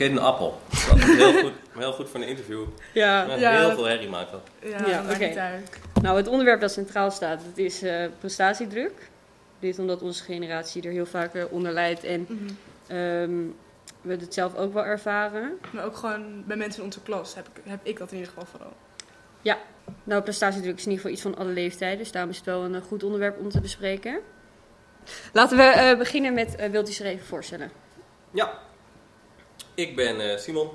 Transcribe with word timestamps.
Een 0.00 0.18
appel. 0.18 0.58
Dat 0.88 0.96
is 0.98 1.04
heel 1.16 1.32
goed, 1.42 1.52
heel 1.78 1.92
goed 1.92 2.08
voor 2.08 2.20
een 2.20 2.26
interview. 2.28 2.64
Ja, 2.94 3.26
Maar 3.26 3.38
Ja, 3.38 3.50
heel 3.50 3.62
dat- 3.68 3.72
veel 3.74 3.84
herrie 3.84 4.08
maakt 4.08 4.30
dat. 4.30 4.40
Ja, 4.62 4.86
Ja, 4.86 5.02
oké. 5.10 5.50
nou 6.02 6.16
het 6.16 6.28
onderwerp 6.28 6.60
dat 6.60 6.72
centraal 6.72 7.10
staat, 7.10 7.40
dat 7.44 7.58
is 7.58 7.82
eh, 7.82 8.04
prestatiedruk. 8.18 9.08
Dit 9.58 9.78
omdat 9.78 10.02
onze 10.02 10.22
generatie 10.24 10.82
er 10.82 10.90
heel 10.92 11.06
vaak 11.06 11.34
eh, 11.34 11.44
onder 11.50 11.72
lijdt 11.72 12.04
en 12.04 12.26
ehm, 12.86 13.38
we 14.00 14.12
het 14.16 14.34
zelf 14.34 14.56
ook 14.56 14.72
wel 14.72 14.84
ervaren. 14.84 15.58
Maar 15.72 15.84
ook 15.84 15.96
gewoon 15.96 16.44
bij 16.46 16.56
mensen 16.56 16.78
in 16.80 16.84
onze 16.86 17.02
klas 17.02 17.34
heb 17.34 17.46
ik, 17.54 17.62
heb 17.64 17.80
ik 17.82 17.98
dat 17.98 18.10
in 18.10 18.16
ieder 18.18 18.32
geval 18.32 18.48
vooral. 18.50 18.72
Nou, 20.04 20.22
prestatiedruk 20.22 20.76
is 20.76 20.84
in 20.84 20.90
ieder 20.90 20.96
geval 20.96 21.10
iets 21.12 21.22
van 21.22 21.36
alle 21.36 21.52
leeftijden, 21.54 21.98
dus 21.98 22.12
daarom 22.12 22.30
is 22.30 22.36
het 22.36 22.46
wel 22.46 22.64
een 22.64 22.74
eh, 22.74 22.82
goed 22.82 23.02
onderwerp 23.02 23.38
om 23.38 23.48
te 23.48 23.60
bespreken. 23.60 24.18
Laten 25.32 25.56
we 25.56 25.62
eh, 25.62 25.98
beginnen 25.98 26.34
met, 26.34 26.70
wilt 26.70 26.88
u 26.88 26.92
zich 26.92 27.06
even 27.06 27.26
voorstellen? 27.26 27.70
Ja, 28.30 28.58
ik 29.80 29.96
ben 29.96 30.30
eh, 30.30 30.38
Simon. 30.38 30.68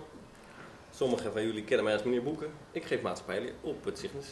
Sommigen 0.95 1.32
van 1.32 1.44
jullie 1.44 1.64
kennen 1.64 1.86
mij 1.86 1.94
als 1.94 2.04
meneer 2.04 2.23
Boeken. 2.23 2.48
Ik 2.72 2.86
geef 2.86 3.02
maatschappijleer 3.02 3.54
op 3.62 3.86
het 3.86 4.00
Cygnus. 4.00 4.26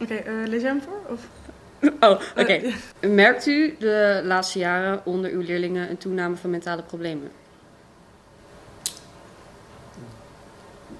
Oké, 0.00 0.14
eh, 0.14 0.32
lees 0.46 0.60
jij 0.60 0.70
hem 0.70 0.82
voor? 0.82 1.00
Of? 1.08 1.20
Oh, 2.00 2.20
oké. 2.36 2.60
Merkt 3.00 3.46
u 3.46 3.76
de 3.78 4.20
laatste 4.24 4.58
jaren 4.58 5.00
onder 5.04 5.30
uw 5.30 5.40
leerlingen 5.40 5.90
een 5.90 5.98
toename 5.98 6.36
van 6.36 6.50
mentale 6.50 6.82
problemen? 6.82 7.30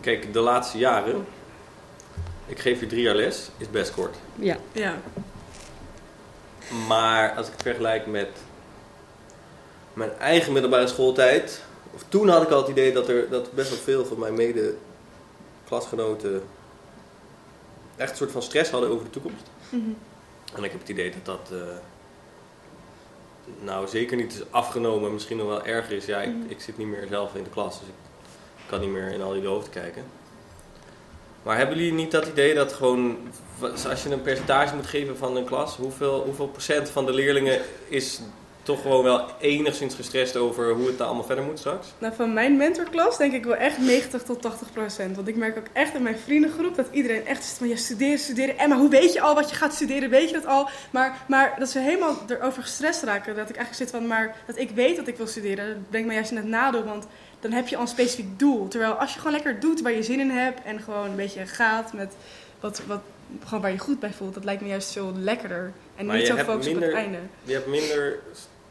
Kijk, 0.01 0.33
de 0.33 0.41
laatste 0.41 0.79
jaren, 0.79 1.27
ik 2.47 2.59
geef 2.59 2.79
hier 2.79 2.89
drie 2.89 3.03
jaar 3.03 3.15
les, 3.15 3.49
is 3.57 3.71
best 3.71 3.95
kort. 3.95 4.17
Ja. 4.35 4.57
ja. 4.73 4.95
Maar 6.89 7.35
als 7.35 7.47
ik 7.47 7.53
het 7.53 7.63
vergelijk 7.63 8.07
met 8.07 8.29
mijn 9.93 10.11
eigen 10.19 10.53
middelbare 10.53 10.87
schooltijd, 10.87 11.63
of 11.95 12.05
toen 12.09 12.29
had 12.29 12.43
ik 12.43 12.51
al 12.51 12.61
het 12.61 12.69
idee 12.69 12.93
dat 12.93 13.09
er 13.09 13.29
dat 13.31 13.53
best 13.53 13.69
wel 13.71 13.79
veel 13.79 14.05
van 14.05 14.19
mijn 14.19 14.35
mede-klasgenoten 14.35 16.43
echt 17.97 18.11
een 18.11 18.17
soort 18.17 18.31
van 18.31 18.43
stress 18.43 18.71
hadden 18.71 18.91
over 18.91 19.05
de 19.05 19.11
toekomst. 19.11 19.51
Mhm. 19.69 19.91
En 20.55 20.65
ik 20.65 20.71
heb 20.71 20.81
het 20.81 20.89
idee 20.89 21.11
dat 21.11 21.25
dat 21.25 21.51
eh, 21.59 21.65
nou 23.61 23.89
zeker 23.89 24.17
niet 24.17 24.33
is 24.33 24.43
afgenomen, 24.51 25.13
misschien 25.13 25.37
nog 25.37 25.47
wel 25.47 25.65
erger 25.65 25.97
is. 25.97 26.05
Ja, 26.07 26.21
ik, 26.21 26.35
Mhm. 26.35 26.51
ik 26.51 26.61
zit 26.61 26.79
niet 26.79 26.87
meer 26.87 27.07
zelf 27.09 27.35
in 27.35 27.43
de 27.45 27.51
klas, 27.51 27.79
dus 27.79 27.89
ik 27.89 27.95
kan 28.67 28.81
niet 28.81 28.91
meer 28.91 29.13
in 29.13 29.23
al 29.23 29.35
jullie 29.35 29.49
hoofden 29.49 29.73
kijken. 29.73 30.05
Maar 31.43 31.57
hebben 31.57 31.77
jullie 31.77 31.93
niet 31.93 32.11
dat 32.11 32.27
idee 32.27 32.55
dat 32.55 32.73
gewoon, 32.73 33.17
als 33.89 34.03
je 34.03 34.11
een 34.11 34.23
percentage 34.23 34.75
moet 34.75 34.87
geven 34.87 35.17
van 35.17 35.37
een 35.37 35.45
klas, 35.45 35.77
hoeveel, 35.77 36.23
hoeveel 36.25 36.49
procent 36.49 36.89
van 36.89 37.07
de 37.07 37.13
leerlingen 37.13 37.61
is 37.89 38.21
toch 38.69 38.83
gewoon 38.83 39.03
wel 39.03 39.27
enigszins 39.41 39.95
gestrest 39.95 40.37
over 40.37 40.73
hoe 40.73 40.87
het 40.87 40.99
daar 40.99 41.07
allemaal 41.07 41.25
verder 41.25 41.45
moet 41.45 41.59
straks? 41.59 41.87
Nou, 41.99 42.15
van 42.15 42.33
mijn 42.33 42.57
mentorklas 42.57 43.19
denk 43.19 43.33
ik 43.33 43.45
wel 43.45 43.55
echt 43.55 43.79
90 43.79 44.23
tot 44.23 44.43
80 44.43 44.73
procent. 44.73 45.17
Want 45.17 45.29
ik 45.29 45.37
merk 45.37 45.59
ook 45.59 45.67
echt 45.73 45.95
in 45.95 46.03
mijn 46.03 46.19
vriendengroep 46.19 46.77
dat 46.77 46.87
iedereen 46.91 47.27
echt 47.27 47.45
zit 47.45 47.59
van 47.59 47.69
ja, 47.69 47.77
studeren, 47.77 48.19
studeren. 48.19 48.59
En 48.59 48.69
maar 48.69 48.79
hoe 48.79 48.91
weet 48.91 49.13
je 49.13 49.21
al 49.21 49.35
wat 49.35 49.51
je 49.51 49.57
gaat 49.57 49.75
studeren? 49.75 50.11
Weet 50.11 50.29
je 50.29 50.35
dat 50.35 50.47
al? 50.47 50.69
Maar, 50.91 51.25
maar 51.29 51.55
dat 51.59 51.69
ze 51.69 51.79
helemaal 51.79 52.17
erover 52.29 52.63
gestrest 52.63 53.03
raken. 53.03 53.37
Dat 53.37 53.49
ik 53.49 53.57
eigenlijk 53.57 53.91
zit 53.91 54.01
van, 54.01 54.07
maar 54.07 54.37
dat 54.47 54.59
ik 54.59 54.71
weet 54.71 54.97
dat 54.97 55.09
ik 55.09 55.17
wil 55.17 55.27
studeren, 55.27 55.69
dat 55.69 55.89
brengt 55.91 56.09
me 56.09 56.15
juist 56.15 56.31
in 56.31 56.37
het 56.37 56.47
nadeel. 56.47 56.85
Want 56.85 57.07
dan 57.41 57.53
heb 57.53 57.69
je 57.69 57.77
al 57.77 57.83
een 57.83 57.89
specifiek 57.89 58.39
doel. 58.39 58.69
Terwijl 58.69 58.93
als 58.93 59.13
je 59.13 59.19
gewoon 59.19 59.33
lekker 59.33 59.61
doet 59.61 59.81
waar 59.81 59.93
je 59.93 60.03
zin 60.03 60.21
in 60.21 60.31
hebt 60.31 60.63
en 60.63 60.81
gewoon 60.81 61.11
een 61.11 61.17
beetje 61.17 61.47
gaat 61.47 61.93
met 61.93 62.15
wat, 62.61 62.83
wat, 62.87 63.01
gewoon 63.45 63.61
waar 63.61 63.73
je 63.73 63.79
goed 63.79 64.01
bij 64.01 64.13
voelt, 64.13 64.35
dat 64.35 64.45
lijkt 64.45 64.63
me 64.63 64.69
juist 64.69 64.93
veel 64.93 65.13
lekkerder. 65.17 65.73
En 65.97 66.07
Maar 66.07 66.17
niet 66.17 66.27
zo 66.27 66.37
focussen 66.37 66.75
op 66.75 66.81
het 66.83 66.93
einde. 66.93 67.19
Je 67.43 67.53
hebt 67.53 67.67
minder 67.67 68.19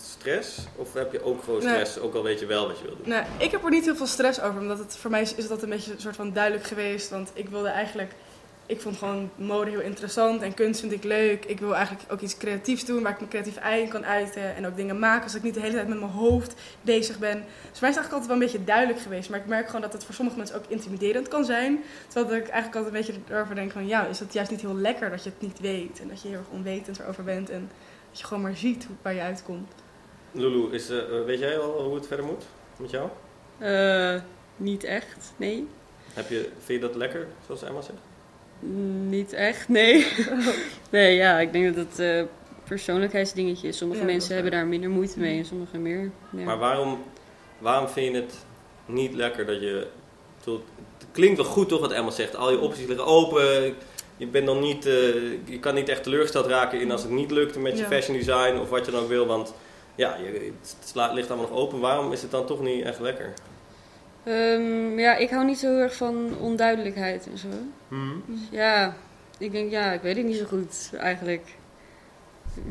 stress 0.02 0.58
of 0.76 0.94
heb 0.94 1.12
je 1.12 1.24
ook 1.24 1.44
gewoon 1.44 1.64
Nee. 1.64 1.74
stress, 1.74 2.00
ook 2.00 2.16
al 2.16 2.24
weet 2.24 2.40
je 2.40 2.46
wel 2.46 2.68
wat 2.68 2.78
je 2.80 2.86
wil 2.86 2.96
doen? 2.98 3.10
Nou, 3.10 3.26
ik 3.38 3.52
heb 3.52 3.64
er 3.64 3.70
niet 3.70 3.86
heel 3.86 3.96
veel 3.96 4.08
stress 4.08 4.42
over, 4.42 4.62
omdat 4.62 4.78
het 4.78 4.98
voor 4.98 5.12
mij 5.12 5.22
is, 5.22 5.34
is 5.36 5.48
dat 5.48 5.62
een 5.64 5.70
beetje 5.70 5.92
een 5.92 6.02
soort 6.02 6.16
van 6.16 6.34
duidelijk 6.34 6.66
geweest. 6.66 7.10
Want 7.10 7.32
ik 7.34 7.50
wilde 7.50 7.68
eigenlijk, 7.68 8.12
ik 8.66 8.82
vond 8.82 8.98
gewoon 8.98 9.30
mode 9.36 9.70
heel 9.70 9.80
interessant 9.80 10.42
en 10.42 10.54
kunst 10.54 10.80
vind 10.80 10.92
ik 10.92 11.04
leuk. 11.04 11.46
Ik 11.46 11.60
wil 11.60 11.76
eigenlijk 11.76 12.12
ook 12.12 12.22
iets 12.22 12.38
creatiefs 12.38 12.86
doen 12.86 13.02
waar 13.04 13.12
ik 13.12 13.18
mijn 13.18 13.30
creatief 13.30 13.56
ei 13.56 13.82
in 13.82 13.90
kan 13.90 14.06
uiten 14.06 14.56
en 14.56 14.68
ook 14.68 14.76
dingen 14.76 15.00
maken, 15.00 15.30
zodat 15.30 15.36
ik 15.36 15.44
niet 15.44 15.54
de 15.54 15.60
hele 15.60 15.74
tijd 15.74 15.88
met 15.88 16.00
mijn 16.00 16.12
hoofd 16.12 16.54
bezig 16.82 17.20
ben. 17.20 17.38
Dus 17.38 17.44
voor 17.44 17.82
mij 17.82 17.90
is 17.90 17.96
het 17.96 17.96
eigenlijk 17.96 18.12
altijd 18.12 18.28
wel 18.28 18.36
een 18.36 18.44
beetje 18.52 18.64
duidelijk 18.64 19.00
geweest. 19.00 19.30
Maar 19.30 19.40
ik 19.40 19.46
merk 19.46 19.66
gewoon 19.66 19.82
dat 19.82 19.94
het 19.94 20.04
voor 20.06 20.14
sommige 20.14 20.38
mensen 20.38 20.56
ook 20.56 20.66
intimiderend 20.68 21.28
kan 21.28 21.46
zijn. 21.46 21.84
Terwijl 22.08 22.36
ik 22.36 22.48
eigenlijk 22.48 22.76
altijd 22.76 22.94
een 22.94 23.14
beetje 23.16 23.34
erover 23.34 23.56
denk 23.56 23.72
van, 23.72 23.88
ja, 23.88 24.06
is 24.06 24.20
het 24.20 24.34
juist 24.34 24.52
niet 24.52 24.62
heel 24.62 24.76
lekker 24.76 25.10
dat 25.10 25.24
je 25.24 25.30
het 25.30 25.42
niet 25.42 25.60
weet 25.60 26.00
en 26.02 26.08
dat 26.08 26.22
je 26.22 26.28
heel 26.28 26.38
erg 26.38 26.48
onwetend 26.52 27.00
erover 27.00 27.24
bent 27.24 27.50
en 27.50 27.70
dat 28.10 28.20
je 28.20 28.26
gewoon 28.26 28.44
maar 28.44 28.56
ziet 28.56 28.88
waar 29.02 29.14
je 29.14 29.22
uitkomt. 29.22 29.72
Lulu, 30.32 30.74
is, 30.74 30.90
eh, 30.90 30.98
weet 31.26 31.40
jij 31.40 31.60
al 31.60 31.84
hoe 31.84 31.96
het 31.96 32.08
verder 32.08 32.26
moet 32.26 32.44
met 32.78 32.90
jou? 32.92 33.10
Eh, 33.58 34.22
niet 34.58 34.84
echt, 34.84 35.34
nee. 35.38 35.68
Heb 36.14 36.30
je, 36.30 36.50
vind 36.64 36.82
je 36.82 36.88
dat 36.88 36.96
lekker, 36.96 37.28
zoals 37.46 37.64
Emma 37.64 37.82
zegt? 37.82 38.00
Niet 39.10 39.34
echt, 39.34 39.70
nee. 39.70 40.08
nee, 40.90 41.16
ja, 41.16 41.40
ik 41.40 41.52
denk 41.52 41.76
dat 41.76 41.86
het 41.90 42.00
eh 42.00 42.24
persoonlijkheidsdingetje 42.68 43.68
is. 43.68 43.78
Sommige 43.78 44.00
Ja, 44.00 44.06
mensen 44.06 44.34
hebben 44.34 44.52
daar 44.52 44.66
minder 44.66 44.90
moeite 44.90 45.20
mee 45.20 45.38
en 45.38 45.46
sommige 45.46 45.78
meer. 45.78 46.12
Ja. 46.30 46.44
Maar 46.44 46.58
waarom, 46.58 47.04
waarom 47.60 47.88
vind 47.88 48.16
je 48.16 48.22
het 48.22 48.34
niet 48.86 49.14
lekker 49.14 49.46
dat 49.46 49.62
je... 49.62 49.88
Tot, 50.44 50.62
het 50.98 51.08
klinkt 51.12 51.38
wel 51.38 51.46
goed 51.46 51.70
toch 51.70 51.80
wat 51.80 51.92
Emma 51.92 52.10
zegt. 52.12 52.36
Al 52.36 52.52
je 52.52 52.60
opties 52.60 52.88
liggen 52.88 53.06
open. 53.06 53.76
Je, 54.18 54.28
bent 54.28 54.46
dan 54.46 54.60
niet, 54.60 54.86
eh, 54.86 54.94
je 55.46 55.60
kan 55.60 55.76
niet 55.76 55.90
echt 55.90 56.04
teleurgesteld 56.04 56.46
raken 56.46 56.80
in 56.82 56.92
als 56.92 57.02
het 57.02 57.12
niet 57.12 57.32
lukt 57.32 57.58
met 57.58 57.78
je 57.78 57.84
Ja. 57.84 57.90
fashion 57.90 58.18
design 58.18 58.58
of 58.58 58.70
wat 58.70 58.86
je 58.86 58.92
dan 58.92 59.02
ook 59.02 59.08
wil. 59.10 59.26
Want 59.26 59.54
ja, 59.98 60.16
je, 60.16 60.52
het 60.62 61.14
ligt 61.14 61.30
allemaal 61.30 61.50
nog 61.50 61.58
open. 61.58 61.80
Waarom 61.80 62.12
is 62.12 62.22
het 62.22 62.32
dan 62.32 62.46
toch 62.46 62.62
niet 62.62 62.84
echt 62.84 63.00
lekker? 63.00 63.34
Ehm, 64.24 65.00
ja, 65.00 65.16
ik 65.16 65.30
hou 65.30 65.46
niet 65.46 65.60
zo 65.60 65.68
heel 65.68 65.80
erg 65.80 65.96
van 65.96 66.38
onduidelijkheid 66.40 67.28
en 67.32 67.38
zo. 67.38 67.48
Dus 68.26 68.40
ja, 68.52 68.96
ik 69.38 69.52
denk, 69.52 69.72
ja, 69.72 69.92
ik 69.92 70.02
weet 70.02 70.18
het 70.18 70.26
niet 70.26 70.38
zo 70.38 70.46
goed 70.46 70.92
eigenlijk. 70.98 71.56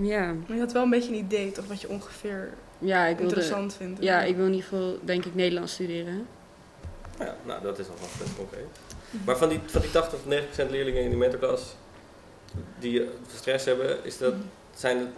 Ja, 0.01 0.33
Maar 0.47 0.57
je 0.57 0.63
had 0.63 0.73
wel 0.73 0.83
een 0.83 0.91
beetje 0.91 1.09
een 1.09 1.25
idee, 1.25 1.53
toch, 1.53 1.67
wat 1.67 1.81
je 1.81 1.89
ongeveer 1.89 2.53
ja 2.79 3.07
ik 3.07 3.17
wilde... 3.19 3.23
interessant 3.23 3.75
vindt. 3.75 4.03
Ja, 4.03 4.23
ik 4.23 4.37
wil 4.37 4.47
in 4.47 4.53
ieder 4.53 4.69
geval, 4.69 4.99
denk 5.03 5.25
ik, 5.25 5.35
Nederlands 5.35 5.73
studeren. 5.73 6.27
Ja, 7.19 7.37
nou 7.45 7.63
dat 7.63 7.79
is 7.79 7.89
alvast 7.89 8.19
best 8.19 8.37
concreet. 8.37 8.67
Maar 9.25 9.37
van 9.37 9.49
die, 9.49 9.61
van 9.67 9.81
die 9.81 9.91
80 9.91 10.19
of 10.19 10.27
90 10.27 10.47
procent 10.47 10.71
leerlingen 10.71 11.03
in 11.03 11.09
die 11.09 11.19
mentorklas 11.19 11.77
die 12.79 13.03
eh, 13.03 13.09
stress 13.37 13.65
hebben, 13.65 14.05
is 14.05 14.19
dat, 14.19 14.35
zijn 14.75 14.99
het, 14.99 15.09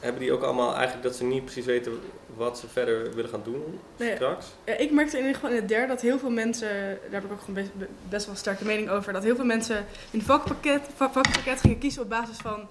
hebben 0.00 0.20
die 0.20 0.32
ook 0.32 0.42
allemaal 0.42 0.74
eigenlijk 0.74 1.02
dat 1.02 1.16
ze 1.16 1.24
niet 1.24 1.44
precies 1.44 1.64
weten 1.64 2.00
wat 2.36 2.58
ze 2.58 2.68
verder 2.68 3.14
willen 3.14 3.30
gaan 3.30 3.42
doen 3.44 3.80
Nee, 3.96 4.14
straks? 4.14 4.46
Ja, 4.64 4.72
ik 4.76 4.90
merkte 4.90 5.16
in 5.18 5.22
ieder 5.22 5.34
geval 5.34 5.50
in 5.50 5.56
het 5.60 5.68
derde 5.68 5.86
dat 5.86 6.00
heel 6.00 6.18
veel 6.18 6.30
mensen, 6.30 6.68
daar 7.10 7.20
heb 7.20 7.24
ik 7.24 7.32
ook 7.32 7.40
gewoon 7.40 7.54
best, 7.54 7.70
best 8.08 8.24
wel 8.24 8.34
een 8.34 8.40
sterke 8.40 8.64
mening 8.64 8.88
over, 8.90 9.12
dat 9.12 9.22
heel 9.22 9.36
veel 9.36 9.44
mensen 9.44 9.84
hun 10.10 10.22
vakpakket, 10.22 10.80
vak- 10.96 11.12
vakpakket 11.12 11.60
gingen 11.60 11.78
kiezen 11.78 12.02
op 12.02 12.08
basis 12.08 12.36
van 12.36 12.68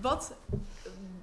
wat, 0.00 0.32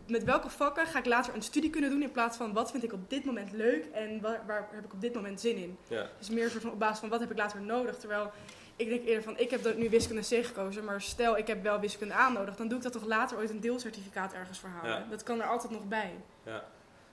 met 0.08 0.24
welke 0.24 0.50
vakken 0.50 0.86
ga 0.88 1.00
ik 1.00 1.06
later 1.06 1.36
een 1.36 1.42
studie 1.42 1.70
kunnen 1.70 1.90
doen 1.90 2.02
in 2.02 2.12
plaats 2.12 2.38
van 2.38 2.54
wat 2.54 2.72
vind 2.72 2.84
ik 2.84 2.94
op 2.94 3.10
dit 3.10 3.26
moment 3.26 3.52
leuk 3.52 3.86
en 3.94 4.22
waar, 4.22 4.42
waar 4.48 4.68
heb 4.72 4.86
ik 4.86 4.94
op 4.94 5.02
dit 5.02 5.14
moment 5.14 5.42
zin 5.42 5.56
in. 5.58 5.78
Ja. 5.88 6.08
Dus 6.18 6.30
meer 6.30 6.50
soort 6.50 6.62
van 6.62 6.72
op 6.72 6.80
basis 6.80 7.00
van 7.00 7.10
wat 7.10 7.20
heb 7.20 7.32
ik 7.32 7.38
later 7.38 7.62
nodig. 7.62 7.98
Terwijl 7.98 8.32
ik 8.78 8.90
denk 8.90 9.06
eerder 9.06 9.24
van 9.24 9.38
ik 9.38 9.50
heb 9.50 9.64
dat 9.64 9.78
nu 9.78 9.90
wiskunde 9.90 10.22
C 10.22 10.46
gekozen, 10.46 10.84
maar 10.84 11.02
stel 11.02 11.38
ik 11.38 11.48
heb 11.48 11.64
wel 11.64 11.80
wiskunde 11.80 12.14
A 12.14 12.30
nodig, 12.30 12.56
dan 12.56 12.68
doe 12.68 12.78
ik 12.78 12.84
dat 12.84 12.92
toch 12.92 13.06
later 13.06 13.38
ooit 13.38 13.50
een 13.50 13.60
deelcertificaat 13.60 14.34
ergens 14.34 14.60
voor 14.60 14.70
halen. 14.70 14.92
Ja. 14.92 15.06
Dat 15.10 15.24
kan 15.24 15.42
er 15.42 15.48
altijd 15.48 15.72
nog 15.72 15.88
bij. 15.88 16.14
Ja, 16.44 16.64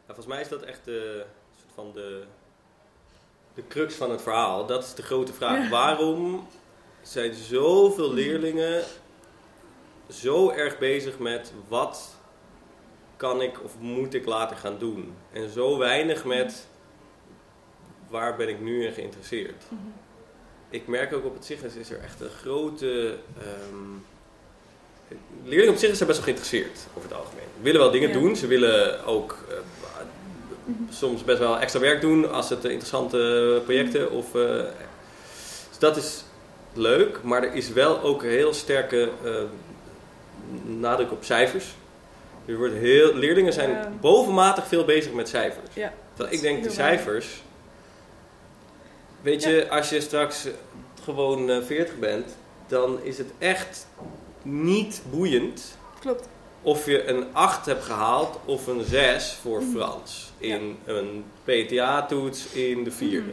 volgens 0.06 0.26
mij 0.26 0.40
is 0.40 0.48
dat 0.48 0.62
echt 0.62 0.84
de, 0.84 1.24
soort 1.56 1.72
van 1.74 1.92
de, 1.92 2.24
de 3.54 3.66
crux 3.68 3.94
van 3.94 4.10
het 4.10 4.22
verhaal. 4.22 4.66
Dat 4.66 4.84
is 4.84 4.94
de 4.94 5.02
grote 5.02 5.32
vraag. 5.32 5.62
Ja. 5.62 5.68
Waarom 5.68 6.48
zijn 7.02 7.34
zoveel 7.34 8.12
leerlingen 8.12 8.84
zo 10.10 10.50
erg 10.50 10.78
bezig 10.78 11.18
met 11.18 11.52
wat 11.68 12.16
kan 13.16 13.42
ik 13.42 13.62
of 13.62 13.78
moet 13.78 14.14
ik 14.14 14.26
later 14.26 14.56
gaan 14.56 14.78
doen? 14.78 15.14
En 15.32 15.48
zo 15.50 15.78
weinig 15.78 16.24
met 16.24 16.68
waar 18.08 18.36
ben 18.36 18.48
ik 18.48 18.60
nu 18.60 18.86
in 18.86 18.92
geïnteresseerd? 18.92 19.64
Ik 20.74 20.86
merk 20.86 21.12
ook 21.12 21.24
op 21.24 21.34
het 21.34 21.44
Cygnus 21.44 21.74
is 21.74 21.90
er 21.90 22.00
echt 22.00 22.20
een 22.20 22.30
grote... 22.40 23.14
ehm, 23.38 23.90
leerlingen 25.44 25.72
op 25.72 25.78
zich 25.78 25.96
zijn 25.96 26.08
best 26.08 26.24
wel 26.24 26.34
geïnteresseerd 26.34 26.78
over 26.96 27.08
het 27.08 27.18
algemeen. 27.18 27.44
Ze 27.56 27.62
willen 27.62 27.80
wel 27.80 27.90
dingen 27.90 28.08
Ja. 28.08 28.14
doen. 28.14 28.36
Ze 28.36 28.46
willen 28.46 29.04
ook 29.04 29.38
eh, 29.48 29.56
soms 30.90 31.24
best 31.24 31.38
wel 31.38 31.58
extra 31.58 31.80
werk 31.80 32.00
doen 32.00 32.30
als 32.32 32.48
het 32.48 32.64
eh, 32.64 32.70
interessante 32.70 33.60
projecten 33.64 34.10
of... 34.10 34.34
eh, 34.34 34.42
dus 35.68 35.78
dat 35.78 35.96
is 35.96 36.24
leuk, 36.72 37.22
maar 37.22 37.42
er 37.42 37.54
is 37.54 37.68
wel 37.68 38.00
ook 38.02 38.22
een 38.22 38.28
heel 38.28 38.52
sterke 38.54 39.10
eh, 39.24 39.32
nadruk 40.64 41.12
op 41.12 41.24
cijfers. 41.24 41.64
Er 42.46 42.56
wordt 42.56 42.74
heel, 42.74 43.14
leerlingen 43.14 43.52
zijn 43.52 43.98
bovenmatig 44.00 44.66
veel 44.66 44.84
bezig 44.84 45.12
met 45.12 45.28
cijfers. 45.28 45.74
Ja. 45.74 45.92
Terwijl 46.14 46.34
ik 46.36 46.40
denk, 46.42 46.62
waar. 46.64 46.72
cijfers... 46.72 47.42
Weet 49.24 49.42
je, 49.42 49.68
als 49.70 49.90
je 49.90 50.00
straks 50.00 50.46
eh, 50.46 50.52
gewoon 51.02 51.50
eh, 51.50 51.62
40 51.62 51.98
bent, 51.98 52.36
dan 52.66 53.02
is 53.02 53.18
het 53.18 53.30
echt 53.38 53.86
niet 54.42 55.02
boeiend 55.10 55.76
Klopt. 56.00 56.28
of 56.62 56.86
je 56.86 57.08
een 57.08 57.26
8 57.32 57.66
hebt 57.66 57.84
gehaald 57.84 58.38
of 58.44 58.66
een 58.66 58.84
6 58.84 59.38
voor 59.42 59.62
Frans. 59.62 60.32
In 60.38 60.76
een 60.84 61.24
PTA-toets 61.44 62.52
in 62.52 62.84
de 62.84 62.90
vierde. 62.90 63.32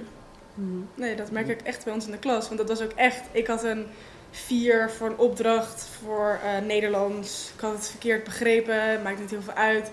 Nee, 0.96 1.16
dat 1.16 1.32
merk 1.32 1.48
ik 1.48 1.62
echt 1.62 1.84
bij 1.84 1.94
ons 1.94 2.06
in 2.06 2.12
de 2.12 2.18
klas. 2.18 2.48
Want 2.48 2.60
dat 2.60 2.70
was 2.70 2.82
ook 2.82 2.92
echt... 2.96 3.22
Ik 3.32 3.48
had 3.48 3.64
een 3.64 3.86
4 4.32 4.92
voor 4.92 5.08
een 5.08 5.18
opdracht 5.18 5.90
voor 6.04 6.40
eh, 6.44 6.66
Nederlands. 6.66 7.52
Ik 7.56 7.62
had 7.62 7.74
het 7.74 7.88
verkeerd 7.88 8.24
begrepen. 8.24 9.02
Maakt 9.04 9.20
niet 9.20 9.30
heel 9.30 9.42
veel 9.42 9.54
uit. 9.54 9.92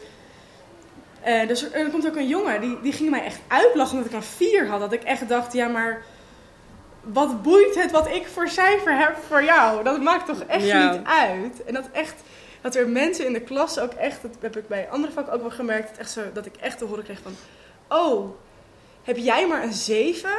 Eh, 1.23 1.49
dus 1.49 1.63
er, 1.65 1.73
er 1.73 1.91
komt 1.91 2.07
ook 2.07 2.17
een 2.17 2.29
jongen, 2.29 2.61
die, 2.61 2.81
die 2.83 2.93
ging 2.93 3.11
mij 3.11 3.25
echt 3.25 3.39
uitlachen 3.49 3.97
omdat 3.97 4.11
ik 4.11 4.17
een 4.17 4.23
4 4.23 4.67
had. 4.69 4.81
Dat 4.81 4.93
ik 4.93 5.03
echt 5.03 5.29
dacht, 5.29 5.53
ja 5.53 5.69
maar... 5.69 6.03
Wat 7.01 7.43
boeit 7.43 7.75
het 7.75 7.91
wat 7.91 8.09
ik 8.09 8.27
voor 8.27 8.49
cijfer 8.49 8.99
heb 8.99 9.17
voor 9.29 9.45
jou? 9.45 9.85
Dat 9.85 10.01
maakt 10.03 10.27
toch 10.27 10.41
echt 10.43 10.65
Ja. 10.65 10.91
niet 10.93 11.01
uit? 11.07 11.65
En 11.65 11.75
dat 11.75 11.89
echt... 11.93 12.15
Dat 12.61 12.75
er 12.75 12.89
mensen 12.89 13.27
in 13.27 13.33
de 13.33 13.41
klas 13.41 13.79
ook 13.79 13.93
echt... 13.93 14.23
Dat 14.23 14.31
heb 14.41 14.57
ik 14.57 14.69
bij 14.69 14.89
andere 14.91 15.13
vakken 15.13 15.33
ook 15.33 15.41
wel 15.41 15.51
gemerkt. 15.51 15.89
Dat, 15.89 15.99
echt 15.99 16.11
zo, 16.11 16.21
dat 16.33 16.47
ik 16.47 16.57
echt 16.57 16.79
te 16.79 16.85
horen 16.85 17.05
kreeg 17.05 17.19
van... 17.23 17.37
Oh, 17.89 18.35
heb 19.03 19.17
jij 19.17 19.47
maar 19.47 19.63
een 19.63 19.73
7? 19.73 20.31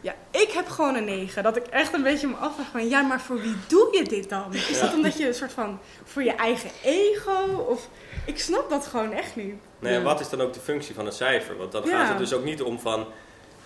Ja, 0.00 0.14
ik 0.30 0.50
heb 0.50 0.68
gewoon 0.68 0.94
een 0.94 1.04
9. 1.04 1.42
Dat 1.42 1.56
ik 1.56 1.66
echt 1.66 1.92
een 1.94 2.02
beetje 2.02 2.26
me 2.26 2.34
afvraag 2.34 2.66
van... 2.70 2.88
Ja, 2.88 3.00
maar 3.02 3.20
voor 3.20 3.40
wie 3.40 3.54
doe 3.68 3.88
je 3.96 4.02
dit 4.04 4.28
dan? 4.28 4.54
Is 4.54 4.68
Ja. 4.68 4.80
dat 4.80 4.94
omdat 4.94 5.18
je 5.18 5.26
een 5.26 5.34
soort 5.34 5.52
van... 5.52 5.78
Voor 6.04 6.22
je 6.22 6.32
eigen 6.32 6.70
ego? 6.84 7.64
Of... 7.68 7.88
Ik 8.26 8.38
snap 8.38 8.70
dat 8.70 8.86
gewoon 8.86 9.12
echt 9.12 9.36
niet. 9.36 9.54
Nee, 9.78 9.94
en 9.94 10.02
wat 10.02 10.20
is 10.20 10.28
dan 10.28 10.40
ook 10.40 10.52
de 10.52 10.60
functie 10.60 10.94
van 10.94 11.06
een 11.06 11.12
cijfer? 11.12 11.56
Want 11.56 11.72
dan 11.72 11.82
Ja. 11.86 11.98
gaat 11.98 12.08
het 12.08 12.18
dus 12.18 12.32
ook 12.32 12.44
niet 12.44 12.62
om 12.62 12.78
van... 12.80 13.06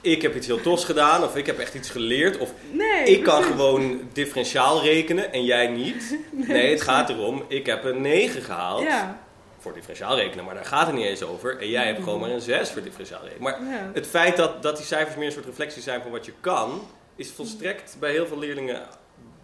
Ik 0.01 0.23
heb 0.23 0.35
iets 0.37 0.47
heel 0.47 0.61
tofs 0.61 0.85
gedaan, 0.85 1.23
of 1.25 1.37
ik 1.37 1.47
heb 1.47 1.59
echt 1.59 1.75
iets 1.75 1.91
geleerd, 1.91 2.39
of 2.39 2.53
Nee. 2.71 3.05
ik 3.05 3.23
kan 3.23 3.35
precies. 3.35 3.51
gewoon 3.57 4.01
differentiaal 4.13 4.83
rekenen 4.83 5.33
en 5.33 5.45
jij 5.45 5.67
niet. 5.67 6.19
Nee, 6.31 6.71
het 6.71 6.83
gaat 6.83 7.09
erom, 7.09 7.45
ik 7.49 7.67
heb 7.67 7.85
een 7.85 8.01
9 8.01 8.43
gehaald 8.43 8.83
Ja, 8.83 9.24
voor 9.65 9.73
differentiaal 9.73 10.17
rekenen, 10.17 10.45
maar 10.45 10.55
daar 10.55 10.65
gaat 10.65 10.87
het 10.87 10.97
niet 10.97 11.05
eens 11.05 11.23
over. 11.23 11.59
En 11.59 11.69
jij 11.69 11.87
hebt 11.87 12.03
gewoon 12.03 12.21
maar 12.21 12.31
een 12.31 12.41
6 12.41 12.71
voor 12.71 12.83
differentiaal 12.83 13.23
rekenen. 13.23 13.43
Maar 13.43 13.63
ja. 13.63 13.91
het 13.95 14.07
feit 14.07 14.37
dat, 14.37 14.63
dat 14.63 14.77
die 14.77 14.87
cijfers 14.87 15.17
meer 15.17 15.27
een 15.27 15.33
soort 15.33 15.45
reflectie 15.45 15.83
zijn 15.83 16.03
van 16.03 16.11
wat 16.11 16.25
je 16.27 16.33
kan, 16.41 16.83
is 17.17 17.31
volstrekt 17.31 17.97
bij 18.01 18.11
heel 18.11 18.27
veel 18.27 18.39
leerlingen 18.39 18.87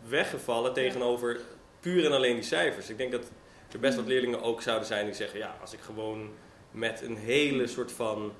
weggevallen 0.09 0.73
tegenover 0.73 1.41
puur 1.81 2.05
en 2.05 2.13
alleen 2.13 2.35
die 2.35 2.45
cijfers. 2.45 2.89
Ik 2.89 2.99
denk 2.99 3.13
dat 3.13 3.31
er 3.73 3.79
best 3.79 3.97
wat 3.97 4.07
leerlingen 4.07 4.43
ook 4.43 4.63
zouden 4.63 4.87
zijn 4.87 5.05
die 5.05 5.15
zeggen, 5.15 5.39
ja, 5.39 5.57
als 5.61 5.73
ik 5.73 5.81
gewoon 5.81 6.31
met 6.71 7.03
een 7.03 7.17
hele 7.17 7.67
soort 7.67 7.93
van 7.93 8.33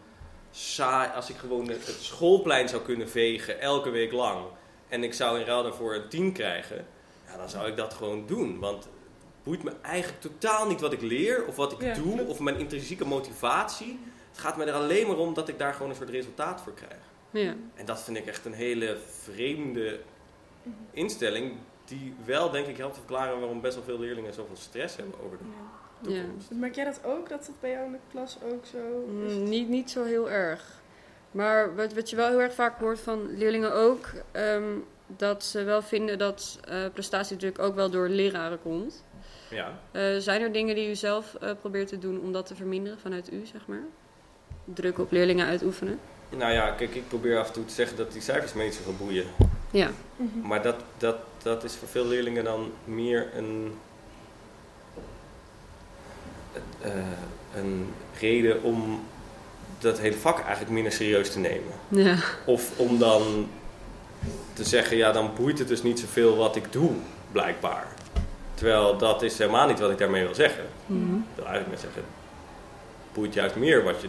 saai, 0.51 1.11
als 1.15 1.31
ik 1.31 1.37
gewoon 1.37 1.69
het 1.69 1.97
schoolplein 2.01 2.69
zou 2.69 2.83
kunnen 2.83 3.09
vegen 3.09 3.61
elke 3.61 3.91
week 3.91 4.13
lang 4.13 4.45
en 4.89 5.05
ik 5.05 5.15
zou 5.15 5.39
in 5.39 5.47
ruil 5.47 5.63
daarvoor 5.63 5.95
een 5.95 6.09
10 6.09 6.33
krijgen, 6.33 6.87
ja, 7.27 7.37
dan 7.37 7.49
zou 7.49 7.69
ik 7.69 7.77
dat 7.77 7.95
gewoon 7.95 8.27
doen. 8.27 8.59
Want 8.59 8.89
boeit 9.43 9.63
me 9.63 9.73
eigenlijk 9.83 10.21
totaal 10.21 10.67
niet 10.67 10.81
wat 10.81 10.93
ik 10.93 11.01
leer 11.03 11.45
of 11.47 11.57
wat 11.57 11.73
ik 11.73 11.83
Ja, 11.83 11.95
doe 11.95 12.15
klopt. 12.15 12.31
of 12.31 12.41
mijn 12.41 12.59
intrinsieke 12.59 13.05
motivatie. 13.07 13.99
Het 14.31 14.39
gaat 14.39 14.57
me 14.57 14.65
er 14.65 14.73
alleen 14.73 15.07
maar 15.07 15.17
om 15.17 15.35
dat 15.35 15.49
ik 15.49 15.59
daar 15.59 15.73
gewoon 15.73 15.91
een 15.91 15.97
soort 15.97 16.09
resultaat 16.09 16.61
voor 16.61 16.75
krijg. 16.75 17.01
Ja. 17.31 17.55
En 17.75 17.85
dat 17.85 18.03
vind 18.03 18.17
ik 18.17 18.27
echt 18.27 18.45
een 18.45 18.53
hele 18.53 18.97
vreemde 19.23 20.01
instelling. 20.91 21.53
Die 21.85 22.15
wel, 22.25 22.51
denk 22.51 22.67
ik, 22.67 22.77
helpt 22.77 22.95
te 22.95 23.01
verklaren 23.01 23.39
waarom 23.41 23.61
best 23.61 23.75
wel 23.75 23.85
veel 23.85 23.99
leerlingen 23.99 24.35
zoveel 24.35 24.57
stress 24.57 24.97
hebben 24.97 25.15
over 25.25 25.39
de 25.39 25.45
Ja. 26.13 26.23
Merk 26.51 26.75
jij 26.75 26.85
dat 26.85 27.01
ook? 27.05 27.29
Dat 27.29 27.47
het 27.47 27.61
bij 27.61 27.71
jou 27.71 27.85
in 27.87 27.93
de 27.93 27.99
klas 28.11 28.39
ook 28.53 28.65
zo 28.67 29.05
is? 29.27 29.33
Mm, 29.33 29.49
niet, 29.49 29.69
niet 29.69 29.91
zo 29.91 30.05
heel 30.05 30.31
erg. 30.31 30.81
Maar 31.31 31.75
wat, 31.75 31.93
wat 31.93 32.11
je 32.11 32.17
wel 32.17 32.29
heel 32.29 32.41
erg 32.41 32.55
vaak 32.55 32.79
hoort 32.79 33.01
van 33.01 33.37
leerlingen 33.37 33.73
ook, 33.75 34.09
ehm, 34.33 34.65
dat 35.07 35.45
ze 35.45 35.63
wel 35.65 35.83
vinden 35.83 36.19
dat 36.19 36.59
eh, 36.65 36.85
prestatiedruk 36.93 37.59
ook 37.59 37.75
wel 37.75 37.91
door 37.91 38.09
leraren 38.09 38.63
komt. 38.63 39.05
Ja. 39.51 39.79
Eh, 39.91 40.17
zijn 40.19 40.43
er 40.43 40.53
dingen 40.53 40.75
die 40.75 40.91
u 40.91 40.95
zelf 40.95 41.35
eh, 41.35 41.51
probeert 41.61 41.89
te 41.89 41.99
doen 41.99 42.21
om 42.21 42.33
dat 42.33 42.47
te 42.47 42.55
verminderen 42.55 42.99
vanuit 42.99 43.33
u, 43.33 43.47
zeg 43.47 43.67
maar? 43.67 43.83
Druk 44.65 44.99
op 44.99 45.13
leerlingen 45.13 45.47
uitoefenen? 45.47 45.99
Nou 46.29 46.53
ja, 46.53 46.71
kijk, 46.71 46.95
ik 46.95 47.09
probeer 47.09 47.39
af 47.39 47.47
en 47.47 47.53
toe 47.53 47.65
te 47.65 47.75
zeggen 47.75 47.97
dat 47.97 48.13
die 48.13 48.23
cijfers 48.23 48.53
me 48.53 48.65
niet 48.65 48.75
zo 48.75 48.81
gaan 48.85 48.97
boeien. 48.97 49.25
Ja. 49.71 49.91
Mhm. 50.17 50.47
Maar 50.47 50.63
dat, 50.63 50.77
dat, 50.99 51.17
dat 51.43 51.65
is 51.65 51.75
voor 51.75 51.89
veel 51.89 52.07
leerlingen 52.07 52.45
dan 52.45 52.73
meer 52.85 53.29
een, 53.37 53.75
eh, 56.81 56.93
een 57.55 57.95
reden 58.21 58.63
om 58.63 59.03
dat 59.79 59.99
hele 59.99 60.17
vak 60.17 60.41
eigenlijk 60.41 60.71
minder 60.71 60.93
serieus 60.93 61.31
te 61.31 61.39
nemen. 61.39 61.73
Ja. 61.89 62.17
Of 62.45 62.79
om 62.79 62.99
dan 62.99 63.49
te 64.53 64.65
zeggen, 64.65 64.97
ja, 64.97 65.13
dan 65.13 65.31
boeit 65.37 65.59
het 65.59 65.69
dus 65.69 65.83
niet 65.83 66.01
zoveel 66.01 66.37
wat 66.37 66.57
ik 66.57 66.73
doe, 66.73 66.91
blijkbaar. 67.33 67.87
Terwijl 68.61 68.97
dat 68.97 69.23
is 69.23 69.39
helemaal 69.39 69.67
niet 69.67 69.79
wat 69.81 69.91
ik 69.91 69.99
daarmee 69.99 70.25
wil 70.25 70.35
zeggen. 70.35 70.65
Mhm. 70.87 71.15
Ik 71.17 71.23
wil 71.35 71.45
eigenlijk 71.47 71.71
net 71.75 71.81
zeggen, 71.81 72.03
het 73.05 73.13
boeit 73.13 73.35
juist 73.35 73.55
meer 73.57 73.83
wat 73.85 74.01
je, 74.01 74.09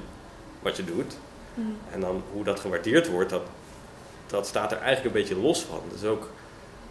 wat 0.59 0.77
je 0.77 0.85
doet. 0.85 1.17
Mhm. 1.53 1.67
En 1.91 1.99
dan 1.99 2.23
hoe 2.33 2.43
dat 2.43 2.59
gewaardeerd 2.59 3.07
wordt, 3.09 3.29
dat, 3.29 3.41
dat 4.27 4.47
staat 4.47 4.71
er 4.71 4.77
eigenlijk 4.77 5.15
een 5.15 5.21
beetje 5.21 5.35
los 5.41 5.61
van. 5.61 5.79
Dus 5.91 6.03
ook 6.09 6.29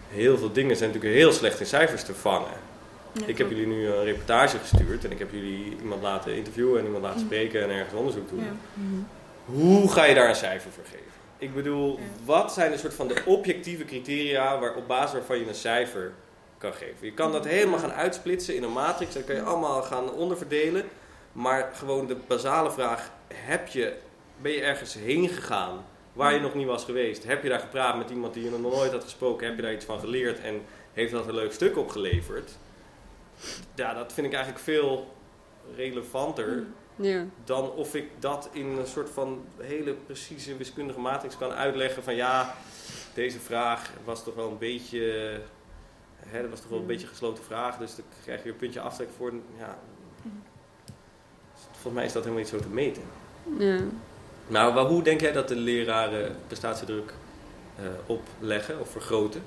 heel 0.08 0.38
veel 0.38 0.52
dingen 0.52 0.76
zijn 0.76 0.90
natuurlijk 0.90 1.20
heel 1.20 1.32
slecht 1.32 1.60
in 1.60 1.66
cijfers 1.66 2.04
te 2.04 2.14
vangen. 2.14 2.48
Ja, 3.12 3.26
ik 3.26 3.38
heb 3.38 3.48
jullie 3.50 3.66
nu 3.66 3.86
een 3.86 4.04
reportage 4.04 4.58
gestuurd 4.58 5.04
en 5.04 5.10
ik 5.10 5.18
heb 5.18 5.30
jullie 5.32 5.76
iemand 5.80 6.02
laten 6.02 6.36
interviewen 6.36 6.78
en 6.78 6.84
iemand 6.84 7.02
laten 7.02 7.18
Mhm. 7.18 7.26
spreken 7.26 7.62
en 7.62 7.70
ergens 7.70 7.94
onderzoek 7.94 8.28
doen. 8.28 8.38
Ja. 8.44 8.52
Hoe 9.44 9.90
ga 9.90 10.04
je 10.04 10.14
daar 10.14 10.28
een 10.28 10.34
cijfer 10.34 10.70
voor 10.70 10.84
geven? 10.84 11.04
Ik 11.38 11.54
bedoel, 11.54 11.96
Ja. 11.98 12.04
wat 12.24 12.52
zijn 12.52 12.72
een 12.72 12.78
soort 12.78 12.94
van 12.94 13.08
de 13.08 13.22
objectieve 13.24 13.84
criteria 13.84 14.58
waar, 14.58 14.74
op 14.74 14.86
basis 14.88 15.12
waarvan 15.12 15.38
je 15.38 15.48
een 15.48 15.54
cijfer 15.54 16.12
kan 16.60 16.72
geven? 16.72 17.06
Je 17.06 17.12
kan 17.12 17.32
dat 17.32 17.44
helemaal 17.44 17.78
gaan 17.78 17.92
uitsplitsen 17.92 18.56
in 18.56 18.62
een 18.62 18.72
matrix, 18.72 19.14
dat 19.14 19.24
kan 19.24 19.34
je 19.34 19.42
allemaal 19.42 19.82
gaan 19.82 20.12
onderverdelen. 20.12 20.84
Maar 21.32 21.70
gewoon 21.74 22.06
de 22.06 22.16
basale 22.26 22.70
vraag, 22.70 23.10
heb 23.34 23.68
je, 23.68 23.96
ben 24.42 24.52
je 24.52 24.60
ergens 24.60 24.94
heen 24.94 25.28
gegaan 25.28 25.84
waar 26.12 26.34
je 26.34 26.40
nog 26.40 26.54
niet 26.54 26.66
was 26.66 26.84
geweest? 26.84 27.24
Heb 27.24 27.42
je 27.42 27.48
daar 27.48 27.60
gepraat 27.60 27.96
met 27.96 28.10
iemand 28.10 28.34
die 28.34 28.44
je 28.44 28.50
nog 28.50 28.60
nooit 28.60 28.92
had 28.92 29.04
gesproken? 29.04 29.46
Heb 29.46 29.56
je 29.56 29.62
daar 29.62 29.72
iets 29.72 29.84
van 29.84 30.00
geleerd 30.00 30.40
en 30.40 30.62
heeft 30.92 31.12
dat 31.12 31.26
een 31.28 31.34
leuk 31.34 31.52
stuk 31.52 31.76
opgeleverd? 31.76 32.50
Ja, 33.74 33.94
dat 33.94 34.12
vind 34.12 34.26
ik 34.26 34.32
eigenlijk 34.32 34.64
veel 34.64 35.14
relevanter 35.76 36.64
Ja. 36.96 37.24
dan 37.44 37.70
of 37.72 37.94
ik 37.94 38.08
dat 38.18 38.48
in 38.52 38.66
een 38.66 38.86
soort 38.86 39.10
van 39.10 39.44
hele 39.60 39.92
precieze 39.92 40.56
wiskundige 40.56 41.00
matrix 41.00 41.36
kan 41.36 41.52
uitleggen 41.52 42.02
van 42.02 42.14
ja, 42.14 42.54
deze 43.14 43.38
vraag 43.40 43.90
was 44.04 44.24
toch 44.24 44.34
wel 44.34 44.48
een 44.50 44.58
beetje, 44.58 45.40
hè, 46.26 46.40
dat 46.40 46.50
was 46.50 46.60
toch 46.60 46.70
wel 46.70 46.78
een 46.78 46.86
beetje 46.86 47.06
een 47.06 47.12
gesloten 47.12 47.44
vraag, 47.44 47.78
dus 47.78 47.96
dan 47.96 48.04
krijg 48.22 48.42
je 48.42 48.48
een 48.48 48.56
puntje 48.56 48.80
aftrek 48.80 49.08
voor. 49.16 49.32
Ja, 49.58 49.78
volgens 51.70 51.94
mij 51.94 52.04
is 52.04 52.12
dat 52.12 52.22
helemaal 52.24 52.44
niet 52.44 52.52
zo 52.52 52.60
te 52.60 52.68
meten. 52.68 53.02
Ja. 53.58 53.78
Maar 54.46 54.78
hoe 54.78 55.02
denk 55.02 55.20
jij 55.20 55.32
dat 55.32 55.48
de 55.48 55.56
leraren 55.56 56.36
prestatiedruk 56.46 57.14
eh, 57.76 57.84
opleggen 58.06 58.80
of 58.80 58.90
vergroten? 58.90 59.42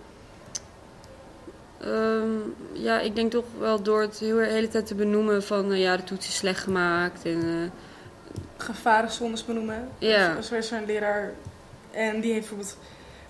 Ehm, 1.79 2.37
ja, 2.71 2.99
ik 2.99 3.15
denk 3.15 3.31
toch 3.31 3.45
wel 3.59 3.81
door 3.81 4.01
het 4.01 4.19
heel 4.19 4.37
de 4.37 4.45
hele 4.45 4.67
tijd 4.67 4.85
te 4.85 4.95
benoemen 4.95 5.43
van 5.43 5.71
eh, 5.71 5.81
ja, 5.81 5.97
de 5.97 6.03
toets 6.03 6.27
is 6.27 6.35
slecht 6.35 6.59
gemaakt. 6.59 7.25
En, 7.25 7.41
eh, 7.41 7.71
Gevarenzones 8.57 9.45
benoemen. 9.45 9.89
Ja. 9.97 10.35
Dus 10.35 10.51
er 10.51 10.57
is 10.57 10.71
een 10.71 10.85
leraar 10.85 11.33
en 11.91 12.21
die 12.21 12.33
heeft 12.33 12.47
bijvoorbeeld 12.47 12.77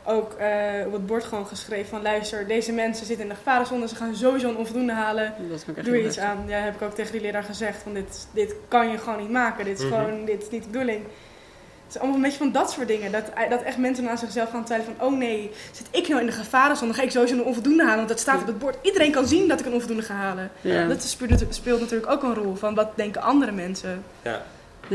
ook 0.06 0.34
eh, 0.34 0.48
op 0.86 0.92
het 0.94 1.06
bord 1.06 1.24
gewoon 1.24 1.48
geschreven 1.48 1.90
van 1.90 2.02
luister, 2.02 2.48
deze 2.48 2.72
mensen 2.72 3.06
zitten 3.06 3.26
in 3.26 3.32
de 3.32 3.38
gevarenzone, 3.38 3.88
ze 3.88 3.96
gaan 3.96 4.16
sowieso 4.16 4.50
een 4.50 4.58
onvoldoende 4.58 4.94
halen. 4.94 5.34
dat 5.50 5.86
Doe 5.86 5.96
er 5.98 6.06
iets 6.06 6.20
aan. 6.20 6.44
Ja, 6.48 6.58
heb 6.60 6.76
ik 6.76 6.82
ook 6.82 6.94
tegen 6.96 7.12
die 7.12 7.22
leraar 7.22 7.44
gezegd 7.44 7.82
van 7.84 7.94
dit, 7.94 8.28
dit 8.34 8.56
kan 8.68 8.90
je 8.90 8.98
gewoon 8.98 9.20
niet 9.20 9.30
maken. 9.32 9.66
Dit 9.66 9.80
is 9.80 9.86
Mhm. 9.86 9.94
gewoon, 9.94 10.26
dit 10.26 10.42
is 10.42 10.50
niet 10.50 10.64
de 10.64 10.70
bedoeling. 10.70 11.02
Het 11.86 11.96
is 11.96 11.98
allemaal 11.98 12.16
een 12.16 12.22
beetje 12.22 12.38
van 12.44 12.52
dat 12.62 12.72
soort 12.72 12.88
dingen. 12.88 13.12
Dat, 13.12 13.24
dat 13.50 13.62
echt 13.62 13.78
mensen 13.78 14.10
aan 14.10 14.18
zichzelf 14.18 14.50
gaan 14.50 14.64
twijfelen 14.66 14.96
van... 14.98 15.08
oh 15.08 15.18
nee, 15.18 15.52
zit 15.72 15.88
ik 15.92 16.08
nou 16.08 16.20
in 16.22 16.26
de 16.28 16.32
gevarenzone? 16.32 16.88
Dan 16.92 17.00
ga 17.00 17.06
ik 17.06 17.12
sowieso 17.12 17.36
een 17.36 17.44
onvoldoende 17.44 17.82
halen. 17.84 17.98
Want 17.98 18.10
dat 18.10 18.20
staat 18.20 18.42
op 18.42 18.48
het 18.48 18.60
bord. 18.60 18.78
Iedereen 18.82 19.12
kan 19.12 19.28
zien 19.28 19.48
dat 19.48 19.60
ik 19.60 19.66
een 19.66 19.74
onvoldoende 19.74 20.04
ga 20.04 20.14
halen. 20.14 20.52
Ja. 20.62 20.88
Dat 20.88 21.04
speelt, 21.04 21.44
speelt 21.50 21.80
natuurlijk 21.80 22.12
ook 22.12 22.24
een 22.24 22.34
rol 22.34 22.56
van 22.56 22.76
wat 22.76 22.88
denken 22.96 23.22
andere 23.22 23.52
mensen. 23.52 24.04
Ja. 24.22 24.42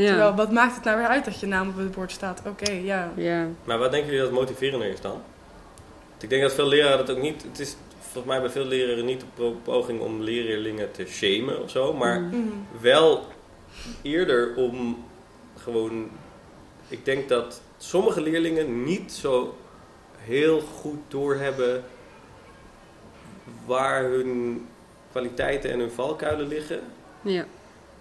Terwijl, 0.07 0.35
wat 0.35 0.51
maakt 0.51 0.75
het 0.75 0.83
nou 0.83 0.97
weer 0.97 1.07
uit 1.07 1.25
dat 1.25 1.39
je 1.39 1.45
naam 1.47 1.69
op 1.69 1.77
het 1.77 1.91
bord 1.91 2.11
staat? 2.11 2.41
Oké, 2.45 2.71
ja. 2.71 3.11
Ja. 3.15 3.47
Maar 3.63 3.77
wat 3.77 3.91
denken 3.91 4.09
jullie 4.11 4.25
dat 4.25 4.33
motiverender 4.39 4.87
is 4.89 5.01
dan? 5.01 5.11
Want 6.09 6.23
Ik 6.23 6.29
denk 6.29 6.41
dat 6.41 6.53
veel 6.53 6.67
leraren 6.67 6.97
dat 7.05 7.15
ook 7.15 7.21
niet. 7.21 7.43
Het 7.43 7.59
is 7.59 7.75
volgens 7.99 8.25
mij 8.33 8.41
bij 8.41 8.49
veel 8.49 8.65
leraren 8.65 9.05
niet 9.05 9.23
de 9.35 9.51
poging 9.63 10.01
om 10.01 10.21
leerlingen 10.21 10.91
te 10.91 11.05
shamen 11.05 11.63
of 11.63 11.69
zo, 11.69 11.93
maar 11.93 12.21
Mhm. 12.21 12.35
Mhm. 12.35 12.47
wel 12.81 13.25
eerder 14.01 14.55
om 14.55 15.03
gewoon. 15.57 16.09
Ik 16.87 17.05
denk 17.05 17.29
dat 17.29 17.61
sommige 17.77 18.21
leerlingen 18.21 18.83
niet 18.83 19.11
zo 19.11 19.57
heel 20.17 20.59
goed 20.61 20.97
doorhebben 21.07 21.83
waar 23.65 24.03
hun 24.03 24.65
kwaliteiten 25.11 25.71
en 25.71 25.79
hun 25.79 25.91
valkuilen 25.91 26.47
liggen. 26.47 26.79
Ja. 27.21 27.45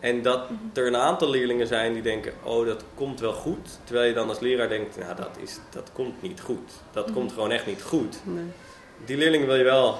En 0.00 0.22
dat 0.22 0.40
er 0.72 0.86
een 0.86 0.96
aantal 0.96 1.30
leerlingen 1.30 1.66
zijn 1.66 1.92
die 1.92 2.02
denken, 2.02 2.32
oh 2.42 2.66
dat 2.66 2.84
komt 2.94 3.20
wel 3.20 3.32
goed. 3.32 3.78
Terwijl 3.84 4.08
je 4.08 4.14
dan 4.14 4.28
als 4.28 4.38
leraar 4.40 4.68
denkt, 4.68 4.96
nou 4.98 5.16
dat, 5.16 5.30
is, 5.40 5.58
dat 5.70 5.90
komt 5.92 6.22
niet 6.22 6.40
goed. 6.40 6.70
Dat 6.90 7.04
Mhm. 7.06 7.14
komt 7.14 7.32
gewoon 7.32 7.50
echt 7.50 7.66
niet 7.66 7.82
goed. 7.82 8.18
Nee. 8.24 8.44
Die 9.04 9.16
leerlingen 9.16 9.46
wil 9.46 9.56
je 9.56 9.64
wel 9.64 9.98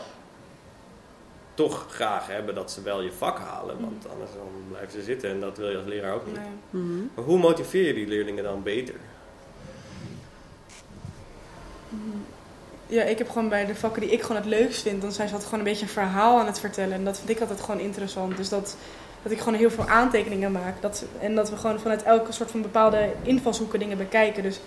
toch 1.55 1.87
graag 1.91 2.27
hebben 2.27 2.55
dat 2.55 2.71
ze 2.71 2.83
wel 2.83 3.01
je 3.03 3.13
vak 3.13 3.39
halen. 3.39 3.81
Want 3.81 4.09
anders 4.13 4.31
dan 4.33 4.49
blijven 4.69 4.93
ze 4.93 5.03
zitten 5.03 5.31
en 5.31 5.41
dat 5.41 5.57
wil 5.59 5.71
je 5.71 5.77
als 5.77 5.87
leraar 5.87 6.15
ook 6.15 6.27
niet. 6.27 6.37
Nee. 6.37 6.83
Mhm. 6.83 6.99
Maar 7.15 7.25
hoe 7.25 7.39
motiveer 7.39 7.87
je 7.87 7.95
die 7.95 8.07
leerlingen 8.07 8.45
dan 8.45 8.63
beter? 8.63 8.95
Ja, 12.87 13.03
ik 13.03 13.19
heb 13.19 13.29
gewoon 13.31 13.49
bij 13.49 13.67
de 13.67 13.75
vakken 13.75 14.03
die 14.03 14.11
ik 14.11 14.23
gewoon 14.23 14.37
het 14.37 14.47
leukst 14.47 14.83
vind, 14.83 15.03
dan 15.03 15.13
zijn 15.13 15.29
ze 15.29 15.35
altijd 15.35 15.51
gewoon 15.51 15.65
een 15.67 15.71
beetje 15.73 15.87
een 15.87 15.93
verhaal 15.93 16.39
aan 16.39 16.47
het 16.47 16.61
vertellen. 16.61 16.93
En 16.93 17.05
dat 17.05 17.17
vind 17.19 17.29
ik 17.31 17.41
altijd 17.41 17.61
gewoon 17.61 17.81
interessant. 17.81 18.37
Dus 18.37 18.49
dat, 18.49 18.77
dat 19.23 19.33
ik 19.33 19.39
gewoon 19.39 19.59
heel 19.59 19.71
veel 19.71 19.89
aantekeningen 19.89 20.53
maak. 20.53 20.83
Dat, 20.83 21.05
en 21.21 21.35
dat 21.35 21.51
we 21.51 21.57
gewoon 21.57 21.81
vanuit 21.81 22.03
elke 22.03 22.33
soort 22.33 22.51
van 22.51 22.63
bepaalde 22.63 23.11
invalshoeken 23.23 23.79
dingen 23.79 23.99
bekijken. 23.99 24.43
Dus 24.43 24.61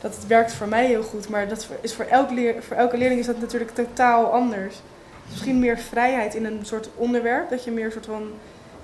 dat 0.00 0.14
het 0.14 0.26
werkt 0.26 0.52
voor 0.52 0.68
mij 0.68 0.86
heel 0.86 1.02
goed. 1.02 1.28
Maar 1.28 1.48
dat 1.48 1.68
is 1.80 1.94
voor, 1.94 2.04
elk 2.04 2.30
leer, 2.30 2.62
voor 2.62 2.76
elke 2.76 2.96
leerling 2.96 3.20
is 3.20 3.26
dat 3.26 3.40
natuurlijk 3.40 3.74
totaal 3.74 4.32
anders. 4.32 4.74
Misschien 5.30 5.58
meer 5.58 5.78
vrijheid 5.78 6.34
in 6.34 6.44
een 6.44 6.60
soort 6.62 6.88
onderwerp. 6.94 7.50
Dat 7.50 7.64
je 7.64 7.70
meer 7.70 7.92
soort 7.92 8.06
van 8.06 8.30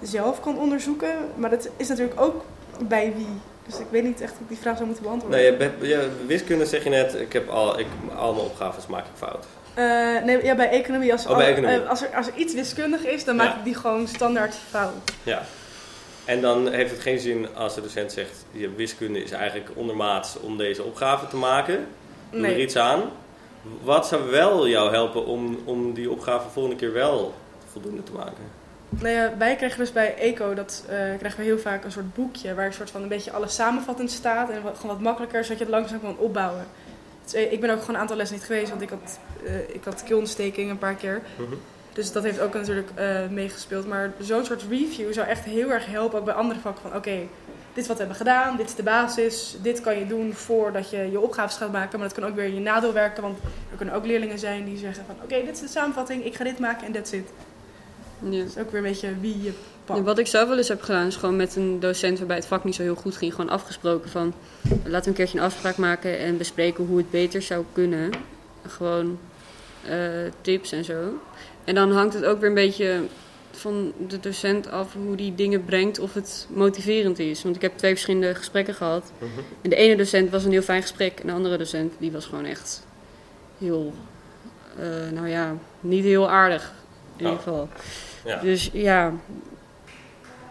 zelf 0.03 0.41
kan 0.41 0.59
onderzoeken. 0.59 1.15
Maar 1.35 1.51
dat 1.51 1.69
is 1.77 1.89
natuurlijk 1.89 2.21
ook 2.21 2.45
bij 2.89 3.13
wie. 3.17 3.27
Dus 3.67 3.79
ik 3.79 3.87
weet 3.91 4.03
niet 4.03 4.21
echt 4.21 4.33
hoe 4.33 4.43
ik 4.43 4.49
die 4.49 4.59
vraag 4.59 4.75
zou 4.75 4.87
moeten 4.87 5.05
beantwoorden. 5.05 5.59
Bent, 5.59 5.73
je, 5.81 6.11
wiskunde 6.27 6.67
zeg 6.67 6.85
je 6.85 6.91
net, 6.91 7.15
ik 7.15 7.33
heb 7.33 7.49
al, 7.49 7.79
ik, 7.79 7.87
al 8.17 8.35
mijn 8.35 8.47
opgaves 8.47 8.87
maak 8.87 9.05
ik 9.05 9.17
fout. 9.17 9.47
Eh, 9.75 9.85
nee, 10.25 10.45
ja, 10.45 10.55
bij 10.55 10.69
economie. 10.69 11.13
Als, 11.13 11.27
Oh, 11.27 11.37
bij 11.37 11.47
al- 11.47 11.53
economie. 11.53 11.83
eh, 11.83 11.89
als, 11.89 12.03
er, 12.03 12.17
als 12.17 12.27
er 12.27 12.35
iets 12.37 12.55
wiskundig 12.55 13.05
is, 13.07 13.25
dan 13.25 13.37
Ja. 13.37 13.45
maak 13.45 13.57
ik 13.57 13.65
die 13.65 13.75
gewoon 13.75 14.09
standaard 14.09 14.55
fout. 14.71 14.93
Ja. 15.23 15.43
En 16.25 16.41
dan 16.41 16.73
heeft 16.73 16.91
het 16.91 17.01
geen 17.01 17.19
zin 17.19 17.55
als 17.55 17.75
de 17.75 17.81
docent 17.81 18.13
zegt, 18.13 18.45
je 18.51 18.71
wiskunde 18.75 19.23
is 19.23 19.31
eigenlijk 19.31 19.71
ondermaats 19.75 20.41
om 20.41 20.57
deze 20.57 20.83
opgave 20.83 21.27
te 21.29 21.37
maken. 21.37 21.87
Doe 22.31 22.41
er 22.41 22.47
Nee. 22.49 22.63
iets 22.63 22.77
aan. 22.77 23.03
Wat 23.83 24.07
zou 24.07 24.31
wel 24.31 24.69
jou 24.69 24.91
helpen 24.93 25.27
om, 25.27 25.59
om 25.65 25.93
die 25.95 26.11
opgave 26.11 26.49
volgende 26.49 26.77
keer 26.79 26.93
wel 26.93 27.35
voldoende 27.73 28.03
te 28.03 28.13
maken? 28.13 28.61
Nou 28.89 29.09
ja, 29.15 29.33
wij 29.39 29.57
krijgen 29.57 29.79
dus 29.79 29.93
bij 29.93 30.15
ECO, 30.19 30.55
dat 30.55 30.85
eh, 30.89 30.97
krijgen 31.19 31.39
we 31.39 31.45
heel 31.45 31.59
vaak 31.59 31.85
een 31.85 31.93
soort 31.93 32.15
boekje 32.15 32.55
waar 32.55 32.67
een 32.67 32.73
soort 32.73 32.91
van 32.91 33.03
een 33.03 33.09
beetje 33.09 33.33
alles 33.33 33.55
samenvattend 33.55 34.11
staat. 34.11 34.51
En 34.51 34.63
wat, 34.63 34.77
gewoon 34.77 34.95
wat 34.97 35.05
makkelijker, 35.05 35.43
zodat 35.45 35.59
je 35.59 35.65
het 35.65 35.73
langzaam 35.75 36.01
kan 36.01 36.17
opbouwen. 36.19 36.67
Dus, 37.25 37.35
eh, 37.35 37.53
ik 37.53 37.61
ben 37.61 37.71
ook 37.71 37.81
gewoon 37.81 37.95
een 37.95 38.01
aantal 38.01 38.17
lessen 38.17 38.37
niet 38.37 38.47
geweest, 38.47 38.71
want 38.71 38.83
ik 38.83 38.91
had, 38.91 39.19
eh 39.45 39.59
ik 39.69 39.85
had 39.85 40.03
keelontsteking 40.03 40.71
een 40.71 40.79
paar 40.79 40.95
keer. 40.95 41.23
Mhm. 41.37 41.55
Dus 41.93 42.13
dat 42.13 42.23
heeft 42.23 42.41
ook 42.41 42.55
natuurlijk 42.55 42.91
eh, 42.95 43.29
meegespeeld. 43.31 43.87
Maar 43.87 44.13
zo'n 44.21 44.45
soort 44.45 44.65
review 44.71 45.13
zou 45.13 45.27
echt 45.27 45.45
heel 45.45 45.71
erg 45.71 45.87
helpen, 45.87 46.19
ook 46.19 46.25
bij 46.25 46.35
andere 46.35 46.61
vakken. 46.61 46.83
Van 46.83 46.97
oké, 46.97 47.19
dit 47.73 47.83
is 47.83 47.87
wat 47.87 47.97
we 47.97 48.03
hebben 48.05 48.17
gedaan, 48.17 48.57
dit 48.57 48.69
is 48.69 48.75
de 48.75 48.83
basis. 48.83 49.57
Dit 49.63 49.81
kan 49.81 49.99
je 49.99 50.07
doen 50.07 50.33
voordat 50.33 50.91
je 50.91 51.11
je 51.11 51.21
opgaves 51.21 51.57
gaat 51.57 51.73
maken. 51.73 51.99
Maar 51.99 52.09
dat 52.09 52.19
kan 52.19 52.29
ook 52.29 52.37
weer 52.37 52.45
in 52.45 52.55
je 52.55 52.61
nadeel 52.61 52.93
werken. 52.93 53.23
Want 53.23 53.39
er 53.71 53.77
kunnen 53.77 53.95
ook 53.95 54.07
leerlingen 54.07 54.39
zijn 54.39 54.65
die 54.65 54.79
zeggen 54.79 55.05
van... 55.07 55.15
Oké, 55.23 55.45
dit 55.45 55.55
is 55.55 55.61
de 55.61 55.69
samenvatting, 55.69 56.25
ik 56.25 56.35
ga 56.35 56.45
dit 56.45 56.59
maken 56.59 56.87
en 56.87 56.93
that's 56.93 57.13
it. 57.13 57.29
Ja. 58.31 58.39
Dat 58.39 58.49
is 58.49 58.59
ook 58.59 58.71
weer 58.71 58.81
een 58.81 58.87
beetje 58.87 59.21
wie 59.21 59.43
je 59.43 59.53
pakt. 59.85 59.99
Ja, 59.99 60.05
wat 60.05 60.19
ik 60.19 60.27
zelf 60.27 60.49
wel 60.49 60.57
eens 60.57 60.69
heb 60.69 60.83
gedaan, 60.83 61.07
is 61.07 61.17
gewoon 61.17 61.37
met 61.37 61.57
een 61.57 61.81
docent 61.81 62.19
waarbij 62.19 62.37
het 62.37 62.47
vak 62.47 62.65
niet 62.65 62.75
zo 62.75 62.83
heel 62.83 62.95
goed 62.95 63.17
ging, 63.17 63.35
gewoon 63.35 63.51
afgesproken 63.51 64.11
van 64.11 64.35
laten 64.85 65.03
we 65.03 65.09
een 65.09 65.15
keertje 65.15 65.39
een 65.39 65.45
afspraak 65.45 65.77
maken 65.77 66.19
en 66.19 66.37
bespreken 66.37 66.87
hoe 66.87 66.97
het 66.97 67.11
beter 67.11 67.43
zou 67.43 67.65
kunnen. 67.73 68.11
Gewoon 68.67 69.19
eh, 69.89 69.99
tips 70.41 70.73
en 70.73 70.85
zo. 70.85 71.19
En 71.65 71.75
dan 71.75 71.93
hangt 71.93 72.15
het 72.15 72.25
ook 72.25 72.41
weer 72.41 72.49
een 72.49 72.55
beetje 72.55 73.01
van 73.51 73.93
de 74.09 74.21
docent 74.21 74.71
af 74.71 74.95
hoe 75.07 75.17
die 75.17 75.35
dingen 75.35 75.65
brengt 75.65 75.99
of 75.99 76.15
het 76.15 76.47
motiverend 76.51 77.19
is. 77.19 77.43
Want 77.43 77.57
ik 77.57 77.63
heb 77.63 77.77
twee 77.77 77.91
verschillende 77.93 78.35
gesprekken 78.35 78.75
gehad. 78.75 79.13
Mhm. 79.19 79.31
En 79.63 79.71
de 79.71 79.77
ene 79.77 79.97
docent 79.97 80.31
was 80.31 80.45
een 80.45 80.51
heel 80.51 80.63
fijn 80.63 80.83
gesprek 80.83 81.21
en 81.21 81.27
de 81.27 81.33
andere 81.33 81.57
docent 81.59 81.93
die 81.99 82.13
was 82.13 82.27
gewoon 82.27 82.45
echt 82.45 82.87
heel, 83.59 83.93
eh, 84.79 84.87
nou 85.15 85.29
ja, 85.29 85.55
niet 85.81 86.05
heel 86.05 86.31
aardig 86.31 86.73
in 87.17 87.25
Oh. 87.27 87.31
ieder 87.31 87.37
geval. 87.45 87.69
Ja. 88.25 88.41
Dus 88.41 88.71
ja, 88.73 89.13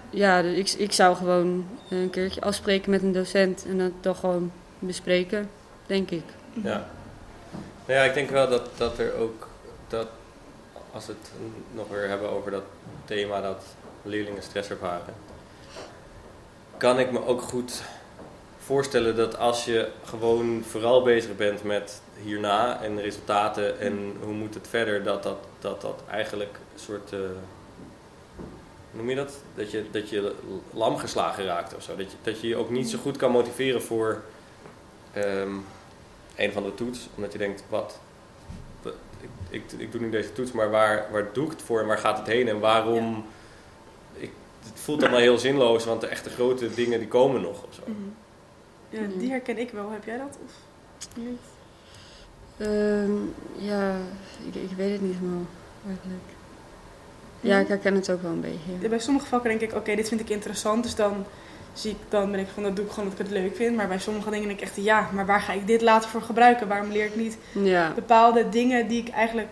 ja 0.09 0.41
dus 0.41 0.75
ik, 0.75 0.79
ik 0.79 0.91
zou 0.91 1.15
gewoon 1.15 1.67
een 1.89 2.09
keertje 2.09 2.41
afspreken 2.41 2.91
met 2.91 3.01
een 3.01 3.11
docent 3.11 3.65
en 3.65 3.77
dat 3.77 3.91
dan 4.01 4.15
gewoon 4.15 4.51
bespreken, 4.79 5.49
denk 5.85 6.11
ik. 6.11 6.23
Ja. 6.53 6.87
Nou 7.85 7.99
ja, 7.99 8.03
ik 8.03 8.13
denk 8.13 8.29
wel 8.29 8.49
dat, 8.49 8.69
dat 8.77 8.97
er 8.99 9.15
ook, 9.15 9.47
dat 9.87 10.07
als 10.91 11.05
we 11.05 11.13
het 11.21 11.31
nog 11.71 11.87
weer 11.87 12.07
hebben 12.07 12.29
over 12.29 12.51
dat 12.51 12.63
thema 13.05 13.41
dat 13.41 13.63
leerlingen 14.01 14.43
stress 14.43 14.69
ervaren, 14.69 15.13
kan 16.77 16.99
ik 16.99 17.11
me 17.11 17.25
ook 17.25 17.41
goed 17.41 17.81
voorstellen 18.63 19.15
dat 19.15 19.37
als 19.37 19.65
je 19.65 19.89
gewoon 20.03 20.63
vooral 20.67 21.03
bezig 21.03 21.35
bent 21.35 21.63
met 21.63 22.01
hierna 22.23 22.81
en 22.81 23.01
resultaten 23.01 23.79
en 23.79 24.13
hoe 24.23 24.33
moet 24.33 24.53
het 24.53 24.67
verder, 24.67 25.03
dat 25.03 25.23
dat, 25.23 25.37
dat, 25.59 25.81
dat 25.81 26.03
eigenlijk 26.09 26.59
een 26.73 26.79
soort, 26.79 27.13
eh, 27.13 27.19
noem 28.91 29.09
je 29.09 29.15
dat? 29.15 29.37
Dat 29.55 29.71
je, 29.71 29.85
dat 29.91 30.09
je 30.09 30.35
lam 30.73 30.97
geslagen 30.97 31.45
raakt 31.45 31.75
of 31.75 31.83
zo. 31.83 31.95
Dat 31.95 32.11
je, 32.11 32.17
dat 32.21 32.41
je 32.41 32.47
je 32.47 32.55
ook 32.55 32.69
niet 32.69 32.89
zo 32.89 32.97
goed 32.97 33.17
kan 33.17 33.31
motiveren 33.31 33.81
voor 33.81 34.21
ehm, 35.13 35.53
een 36.35 36.51
van 36.51 36.63
de 36.63 36.73
toets, 36.73 37.09
omdat 37.15 37.31
je 37.31 37.37
denkt, 37.37 37.63
wat, 37.69 37.99
ik, 39.21 39.31
ik, 39.49 39.71
ik 39.77 39.91
doe 39.91 40.01
nu 40.01 40.09
deze 40.09 40.33
toets, 40.33 40.51
maar 40.51 40.69
waar, 40.69 41.07
waar 41.11 41.33
doe 41.33 41.45
ik 41.45 41.51
het 41.51 41.61
voor 41.61 41.79
en 41.79 41.87
waar 41.87 41.97
gaat 41.97 42.17
het 42.17 42.27
heen 42.27 42.47
en 42.47 42.59
waarom, 42.59 43.25
ik, 44.13 44.31
het 44.59 44.79
voelt 44.79 45.01
allemaal 45.01 45.19
heel 45.19 45.37
zinloos, 45.37 45.85
want 45.85 46.01
de 46.01 46.07
echte 46.07 46.29
grote 46.29 46.73
dingen 46.73 46.99
die 46.99 47.07
komen 47.07 47.41
nog 47.41 47.63
of 47.63 47.73
zo. 47.73 47.81
Mhm. 47.85 47.99
Ja, 48.89 49.07
die 49.17 49.29
herken 49.29 49.57
ik 49.57 49.69
wel. 49.69 49.89
Heb 49.89 50.03
jij 50.05 50.17
dat? 50.17 50.37
Of 50.45 50.53
niet? 51.15 51.39
Ehm, 52.57 53.11
ja, 53.57 53.95
ik, 54.47 54.55
ik 54.55 54.77
weet 54.77 54.91
het 54.91 55.01
niet 55.01 55.15
helemaal 55.15 55.45
eigenlijk. 55.87 56.23
Ja, 57.41 57.59
ik 57.59 57.67
herken 57.67 57.95
het 57.95 58.11
ook 58.11 58.21
wel 58.21 58.31
een 58.31 58.41
beetje. 58.41 58.89
Bij 58.89 58.99
sommige 58.99 59.25
vakken 59.25 59.49
denk 59.49 59.61
ik, 59.71 59.77
oké, 59.77 59.95
dit 59.95 60.07
vind 60.07 60.21
ik 60.21 60.29
interessant. 60.29 60.83
Dus 60.83 60.95
dan, 60.95 61.25
zie 61.73 61.91
ik, 61.91 61.97
dan 62.09 62.31
ben 62.31 62.39
ik 62.39 62.47
van, 62.53 62.63
dat 62.63 62.75
doe 62.75 62.85
ik 62.85 62.91
gewoon 62.91 63.09
dat 63.09 63.19
ik 63.19 63.25
het 63.25 63.35
leuk 63.37 63.55
vind. 63.55 63.75
Maar 63.75 63.87
bij 63.87 63.99
sommige 63.99 64.29
dingen 64.29 64.47
denk 64.47 64.59
ik 64.59 64.65
echt, 64.65 64.75
ja, 64.75 65.09
maar 65.13 65.25
waar 65.25 65.41
ga 65.41 65.53
ik 65.53 65.67
dit 65.67 65.81
later 65.81 66.09
voor 66.09 66.21
gebruiken? 66.21 66.67
Waarom 66.67 66.91
leer 66.91 67.05
ik 67.05 67.15
niet 67.15 67.37
Ja, 67.51 67.91
bepaalde 67.95 68.49
dingen 68.49 68.87
die 68.87 69.01
ik 69.01 69.09
eigenlijk 69.09 69.47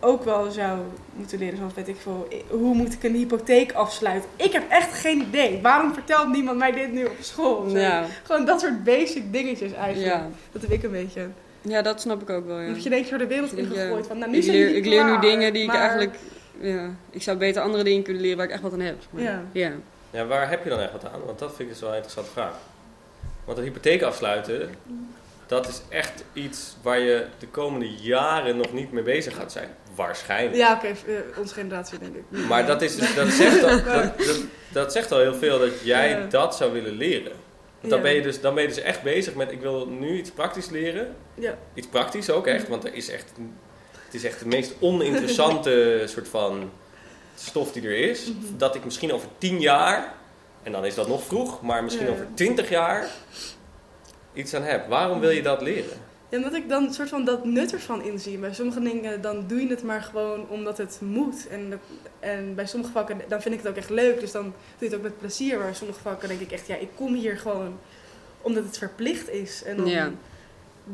ook 0.00 0.24
wel 0.24 0.50
zou 0.50 0.78
moeten 1.16 1.38
leren? 1.38 1.56
Zoals 1.56 1.74
weet 1.74 1.88
ik 1.88 1.96
veel, 2.02 2.28
hoe 2.48 2.74
moet 2.74 2.92
ik 2.92 3.02
een 3.02 3.14
hypotheek 3.14 3.72
afsluiten? 3.72 4.30
Ik 4.36 4.52
heb 4.52 4.62
echt 4.70 4.92
geen 4.94 5.20
idee. 5.20 5.58
Waarom 5.62 5.94
vertelt 5.94 6.28
niemand 6.28 6.58
mij 6.58 6.72
dit 6.72 6.92
nu 6.92 7.04
op 7.04 7.16
school? 7.20 7.68
Ja, 7.68 8.04
Gewoon 8.22 8.44
dat 8.44 8.60
soort 8.60 8.84
basic 8.84 9.32
dingetjes 9.32 9.72
eigenlijk. 9.72 10.14
ja. 10.14 10.28
Dat 10.52 10.62
heb 10.62 10.70
ik 10.70 10.82
een 10.82 10.90
beetje. 10.90 11.26
ja, 11.62 11.82
dat 11.82 12.00
snap 12.00 12.22
ik 12.22 12.30
ook 12.30 12.46
wel. 12.46 12.58
Ja. 12.60 12.72
Dat 12.72 12.82
je 12.82 12.90
denkt, 12.90 13.08
door 13.10 13.18
de 13.18 13.26
wereld 13.26 13.52
Ik 13.52 13.58
ingegooid. 13.58 14.06
Van, 14.06 14.18
nou, 14.18 14.30
nu 14.30 14.38
Ik 14.38 14.44
leer, 14.46 14.76
ik 14.76 14.86
leer 14.86 15.04
nu 15.04 15.18
dingen 15.20 15.52
die 15.52 15.62
ik 15.62 15.68
maar- 15.68 15.76
eigenlijk. 15.80 16.16
Ja, 16.60 16.90
ik 17.10 17.22
zou 17.22 17.36
beter 17.36 17.62
andere 17.62 17.84
dingen 17.84 18.02
kunnen 18.02 18.22
leren 18.22 18.36
waar 18.36 18.46
ik 18.46 18.52
echt 18.52 18.62
wat 18.62 18.72
aan 18.72 18.80
heb. 18.80 18.96
Maar, 19.10 19.22
Ja. 19.22 19.42
ja. 19.52 19.72
Ja, 20.10 20.26
waar 20.26 20.48
heb 20.50 20.64
je 20.64 20.70
dan 20.70 20.80
echt 20.80 20.92
wat 20.92 21.04
aan? 21.04 21.24
Want 21.24 21.38
dat 21.38 21.48
vind 21.48 21.60
ik 21.60 21.68
dus 21.68 21.80
wel 21.80 21.88
een 21.88 21.94
interessante 21.94 22.30
vraag. 22.30 22.54
Want 23.44 23.58
een 23.58 23.64
hypotheek 23.64 24.02
afsluiten, 24.02 24.70
dat 25.46 25.68
is 25.68 25.80
echt 25.88 26.24
iets 26.32 26.76
waar 26.82 26.98
je 26.98 27.26
de 27.38 27.46
komende 27.48 27.90
jaren 27.90 28.56
nog 28.56 28.72
niet 28.72 28.92
mee 28.92 29.02
bezig 29.02 29.34
gaat 29.36 29.52
zijn. 29.52 29.68
Waarschijnlijk. 29.94 30.56
Ja, 30.56 30.72
oké, 30.74 30.86
eh, 30.86 31.38
onze 31.38 31.54
generatie 31.54 31.98
denk 31.98 32.14
ik. 32.16 32.46
Maar 32.48 32.66
dat, 32.66 32.82
is, 32.82 32.96
dus- 32.96 33.14
dat, 33.14 33.28
zegt 33.28 33.62
al, 33.62 33.82
dat, 33.92 34.18
dat, 34.18 34.40
dat 34.72 34.92
zegt 34.92 35.12
al 35.12 35.18
heel 35.18 35.34
veel 35.34 35.58
dat 35.58 35.80
jij 35.82 36.08
Ja. 36.10 36.26
dat 36.26 36.56
zou 36.56 36.72
willen 36.72 36.92
leren. 36.96 37.32
Want 37.80 37.90
dan, 37.92 37.98
Ja. 37.98 38.04
ben 38.04 38.14
je 38.14 38.22
dus, 38.22 38.40
dan 38.40 38.54
ben 38.54 38.62
je 38.62 38.68
dus 38.68 38.80
echt 38.80 39.02
bezig 39.02 39.34
met, 39.34 39.52
ik 39.52 39.60
wil 39.60 39.86
nu 39.88 40.16
iets 40.16 40.30
praktisch 40.30 40.70
leren. 40.70 41.14
Ja. 41.34 41.58
Iets 41.74 41.86
praktisch 41.86 42.30
ook 42.30 42.46
echt, 42.46 42.68
want 42.68 42.84
er 42.84 42.94
is 42.94 43.10
echt, 43.10 43.32
het 44.08 44.14
is 44.14 44.24
echt 44.24 44.38
de 44.38 44.46
meest 44.46 44.74
oninteressante 44.80 46.02
soort 46.06 46.28
van 46.28 46.70
stof 47.34 47.72
die 47.72 47.82
er 47.82 47.96
is. 48.10 48.26
Mhm. 48.26 48.56
Dat 48.56 48.74
ik 48.74 48.84
misschien 48.84 49.12
over 49.12 49.28
tien 49.38 49.60
jaar, 49.60 50.14
en 50.62 50.72
dan 50.72 50.84
is 50.84 50.94
dat 50.94 51.08
nog 51.08 51.22
vroeg, 51.22 51.62
maar 51.62 51.84
misschien 51.84 52.06
Ja. 52.06 52.12
over 52.12 52.26
twintig 52.34 52.68
jaar 52.70 53.06
iets 54.32 54.54
aan 54.54 54.62
heb. 54.62 54.88
Waarom 54.88 55.20
wil 55.20 55.30
je 55.30 55.42
dat 55.42 55.62
leren? 55.62 56.06
Ja, 56.30 56.36
omdat 56.36 56.54
ik 56.54 56.68
dan 56.68 56.84
een 56.84 56.94
soort 56.94 57.08
van 57.08 57.24
dat 57.24 57.44
nut 57.44 57.72
ervan 57.72 58.02
inzie. 58.02 58.38
Bij 58.38 58.54
sommige 58.54 58.80
dingen 58.82 59.20
dan 59.20 59.44
doe 59.46 59.60
je 59.60 59.68
het 59.68 59.82
maar 59.82 60.02
gewoon 60.02 60.48
omdat 60.48 60.78
het 60.78 60.98
moet. 61.02 61.48
En, 61.48 61.70
dat- 61.70 61.78
en 62.20 62.54
bij 62.54 62.66
sommige 62.66 62.92
vakken 62.92 63.20
dan 63.28 63.42
vind 63.42 63.54
ik 63.54 63.60
het 63.60 63.70
ook 63.70 63.76
echt 63.76 63.90
leuk. 63.90 64.20
Dus 64.20 64.32
dan 64.32 64.42
doe 64.42 64.52
je 64.78 64.84
het 64.84 64.94
ook 64.94 65.02
met 65.02 65.18
plezier. 65.18 65.56
Maar 65.56 65.66
bij 65.66 65.74
sommige 65.74 66.00
vakken 66.00 66.28
denk 66.28 66.40
ik 66.40 66.52
echt, 66.52 66.66
ja, 66.66 66.76
ik 66.76 66.88
kom 66.94 67.14
hier 67.14 67.36
gewoon 67.38 67.78
omdat 68.42 68.64
het 68.64 68.78
verplicht 68.78 69.30
is. 69.30 69.62
En 69.62 69.76
dan, 69.76 69.86
Ja. 69.86 70.10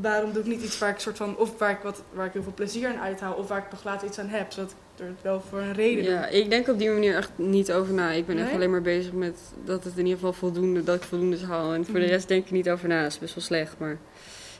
Waarom 0.00 0.32
doe 0.32 0.42
ik 0.42 0.48
niet 0.48 0.62
iets 0.62 0.78
waar 0.78 0.90
ik 0.90 0.98
soort 0.98 1.16
van, 1.16 1.36
of 1.36 1.58
waar 1.58 1.70
ik, 1.70 1.78
wat, 1.82 2.02
waar 2.12 2.26
ik 2.26 2.32
heel 2.32 2.42
veel 2.42 2.54
plezier 2.54 2.88
aan 2.88 3.00
uithaal. 3.00 3.34
Of 3.34 3.48
waar 3.48 3.58
ik 3.58 3.70
nog 3.70 3.84
later 3.84 4.06
iets 4.08 4.18
aan 4.18 4.28
heb. 4.28 4.52
Zodat 4.52 4.70
ik 4.70 5.00
er 5.00 5.06
het 5.06 5.22
wel 5.22 5.40
voor 5.48 5.58
een 5.58 5.72
reden 5.72 6.04
doe. 6.04 6.12
Ja, 6.12 6.26
ik 6.26 6.50
denk 6.50 6.68
op 6.68 6.78
die 6.78 6.90
manier 6.90 7.16
echt 7.16 7.30
niet 7.36 7.72
over 7.72 7.94
na. 7.94 8.10
Ik 8.10 8.26
ben 8.26 8.38
echt 8.38 8.52
alleen 8.52 8.70
maar 8.70 8.82
bezig 8.82 9.12
met 9.12 9.38
dat 9.64 9.84
het 9.84 9.92
in 9.92 9.98
ieder 10.04 10.14
geval 10.14 10.32
voldoende, 10.32 10.84
dat 10.84 10.96
ik 10.96 11.02
voldoende 11.02 11.46
haal. 11.46 11.72
En 11.74 11.84
voor 11.84 11.94
de 11.94 12.00
Mhm. 12.00 12.08
rest 12.10 12.28
denk 12.28 12.44
ik 12.44 12.50
niet 12.50 12.70
over 12.70 12.88
na. 12.88 13.02
Dat 13.02 13.12
is 13.12 13.18
best 13.18 13.34
wel 13.34 13.44
slecht, 13.44 13.74
maar 13.78 13.98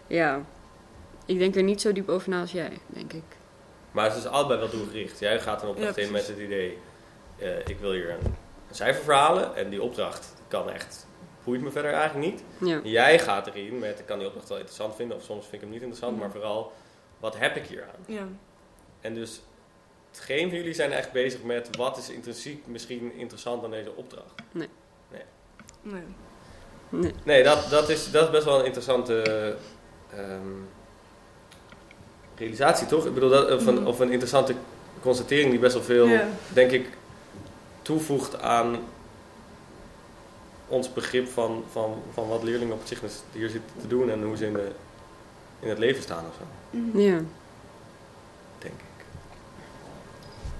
ja. 0.07 0.41
Ik 1.27 1.39
denk 1.39 1.57
er 1.57 1.63
niet 1.63 1.81
zo 1.81 1.93
diep 1.93 2.09
over 2.09 2.31
na 2.31 2.41
als 2.41 2.53
jij, 2.53 2.71
denk 2.87 3.13
ik. 3.13 3.23
Maar 3.93 4.05
het 4.05 4.17
is 4.17 4.27
allebei 4.27 4.59
wel 4.59 4.71
doelgericht. 4.71 5.19
Jij 5.21 5.41
gaat 5.41 5.63
een 5.63 5.69
opdracht 5.69 5.97
Ja, 5.97 6.03
in 6.03 6.11
met 6.13 6.27
het 6.27 6.39
idee, 6.39 6.79
eh, 7.39 7.49
ik 7.67 7.77
wil 7.81 7.93
hier 7.93 8.11
een, 8.11 8.25
een 8.69 8.75
cijfer 8.75 9.05
verhalen. 9.05 9.57
En 9.57 9.69
die 9.71 9.83
opdracht 9.83 10.35
kan 10.49 10.71
echt, 10.71 11.07
boeit 11.45 11.61
me 11.61 11.71
verder 11.71 11.93
eigenlijk 11.93 12.31
niet. 12.33 12.43
Ja. 12.71 12.81
Jij 12.83 13.19
gaat 13.19 13.47
erin 13.47 13.79
met, 13.79 13.99
ik 13.99 14.07
kan 14.07 14.19
die 14.19 14.27
opdracht 14.27 14.49
wel 14.49 14.59
interessant 14.59 14.95
vinden, 14.95 15.17
of 15.17 15.23
soms 15.23 15.41
vind 15.43 15.55
ik 15.55 15.61
hem 15.61 15.71
niet 15.71 15.81
interessant, 15.83 16.19
maar 16.19 16.31
vooral, 16.31 16.73
wat 17.21 17.39
heb 17.39 17.57
ik 17.57 17.67
hier 17.67 17.83
aan? 17.83 18.15
Ja. 18.15 18.27
En 19.01 19.15
dus, 19.15 19.41
geen 20.13 20.49
van 20.49 20.59
jullie 20.59 20.75
zijn 20.75 20.93
echt 20.93 21.13
bezig 21.13 21.43
met 21.43 21.77
wat 21.77 21.99
is 21.99 22.11
intrinsiek 22.11 22.67
misschien 22.67 23.13
interessant 23.17 23.65
aan 23.65 23.71
deze 23.71 23.93
opdracht. 23.97 24.33
Nee. 24.53 24.69
Nee. 25.83 26.03
Nee, 27.25 27.43
dat, 27.43 27.71
dat, 27.71 27.89
is, 27.89 28.11
dat 28.11 28.25
is 28.25 28.31
best 28.31 28.45
wel 28.45 28.59
een 28.59 28.65
interessante 28.65 29.23
ehm, 30.11 30.53
realisatie, 32.37 32.87
toch? 32.87 33.07
Ik 33.07 33.15
bedoel, 33.15 33.29
dat, 33.31 33.53
of, 33.53 33.67
een, 33.67 33.75
Mhm. 33.75 33.87
of 33.87 34.01
een 34.01 34.11
interessante 34.11 34.55
constatering 35.01 35.51
die 35.51 35.59
best 35.59 35.75
wel 35.75 35.83
veel, 35.83 36.07
Ja. 36.07 36.29
denk 36.53 36.71
ik, 36.71 36.89
toevoegt 37.83 38.41
aan 38.41 38.79
ons 40.69 40.93
begrip 40.93 41.29
van, 41.29 41.65
van, 41.73 42.03
van 42.13 42.29
wat 42.29 42.43
leerlingen 42.43 42.75
op 42.75 42.81
zich 42.85 43.01
hier 43.33 43.49
zitten 43.49 43.71
te 43.81 43.87
doen 43.87 44.11
en 44.11 44.23
hoe 44.23 44.37
ze 44.37 44.47
in, 44.47 44.53
de, 44.53 44.69
in 45.61 45.69
het 45.69 45.79
leven 45.79 46.03
staan 46.03 46.25
of 46.29 46.35
zo, 46.39 46.45
Mhm. 46.79 46.99
Ja. 47.01 47.21
denk 48.59 48.75
ik. 48.75 49.05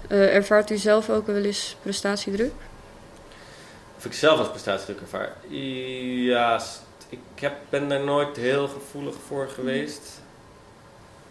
Eh, 0.07 0.35
ervaart 0.35 0.69
u 0.69 0.77
zelf 0.77 1.09
ook 1.09 1.25
wel 1.27 1.35
eens 1.43 1.77
prestatiedruk? 1.81 2.51
Of 3.97 4.05
ik 4.05 4.13
zelf 4.13 4.39
als 4.39 4.49
prestatiedruk 4.49 5.01
ervaar? 5.01 5.33
Ja, 5.47 6.61
ik 7.09 7.19
heb, 7.35 7.53
ben 7.69 7.89
daar 7.89 8.03
nooit 8.03 8.37
heel 8.37 8.67
gevoelig 8.67 9.15
voor 9.27 9.47
geweest. 9.47 10.21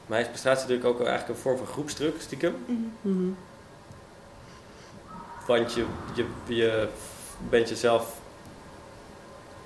Maar 0.07 0.21
is 0.21 0.28
prestatiedruk 0.28 0.85
ook 0.85 0.99
wel 0.99 1.07
eigenlijk 1.07 1.37
een 1.38 1.43
vorm 1.45 1.57
van 1.57 1.66
groepsdruk, 1.66 2.14
stiekem? 2.21 2.54
Mhm. 2.66 2.78
Mhm. 3.00 3.31
Want 5.47 5.73
je, 5.73 5.85
je, 6.14 6.26
je 6.54 6.88
bent 7.49 7.69
jezelf 7.69 8.16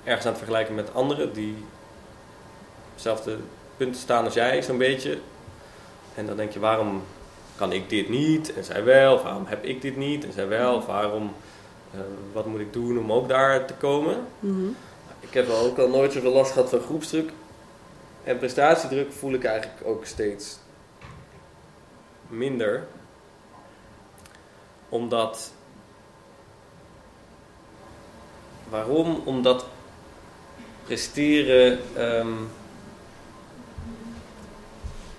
ergens 0.03 0.25
aan 0.25 0.31
het 0.31 0.41
vergelijken 0.41 0.75
met 0.75 0.93
anderen 0.93 1.33
die 1.33 1.55
op 1.55 2.93
hetzelfde 2.93 3.37
punt 3.77 3.97
staan 3.97 4.25
als 4.25 4.33
jij, 4.33 4.61
zo'n 4.61 4.77
beetje. 4.77 5.17
En 6.15 6.25
dan 6.25 6.37
denk 6.37 6.51
je, 6.51 6.59
waarom 6.59 7.03
kan 7.55 7.71
ik 7.71 7.89
dit 7.89 8.09
niet 8.09 8.53
en 8.53 8.63
zij 8.63 8.83
wel? 8.83 9.13
Of 9.13 9.23
waarom 9.23 9.45
heb 9.45 9.63
ik 9.63 9.81
dit 9.81 9.97
niet 9.97 10.25
en 10.25 10.33
zij 10.33 10.47
wel? 10.47 10.75
Of 10.75 10.85
waarom, 10.85 11.33
eh, 11.93 11.99
wat 12.33 12.45
moet 12.45 12.59
ik 12.59 12.73
doen 12.73 12.99
om 12.99 13.11
ook 13.11 13.27
daar 13.27 13.65
te 13.65 13.73
komen? 13.73 14.17
Mhm. 14.39 14.67
Ik 15.19 15.33
heb 15.33 15.47
wel 15.47 15.65
ook 15.65 15.77
al 15.77 15.89
nooit 15.89 16.11
zoveel 16.11 16.31
last 16.31 16.51
gehad 16.51 16.69
van 16.69 16.79
groepsdruk. 16.79 17.31
En 18.23 18.37
prestatiedruk 18.37 19.11
voel 19.11 19.33
ik 19.33 19.43
eigenlijk 19.43 19.87
ook 19.87 20.05
steeds 20.05 20.57
minder. 22.27 22.87
Omdat. 24.89 25.53
Waarom? 28.69 29.21
Omdat 29.25 29.65
presteren. 30.89 31.79
ehm, 31.95 32.33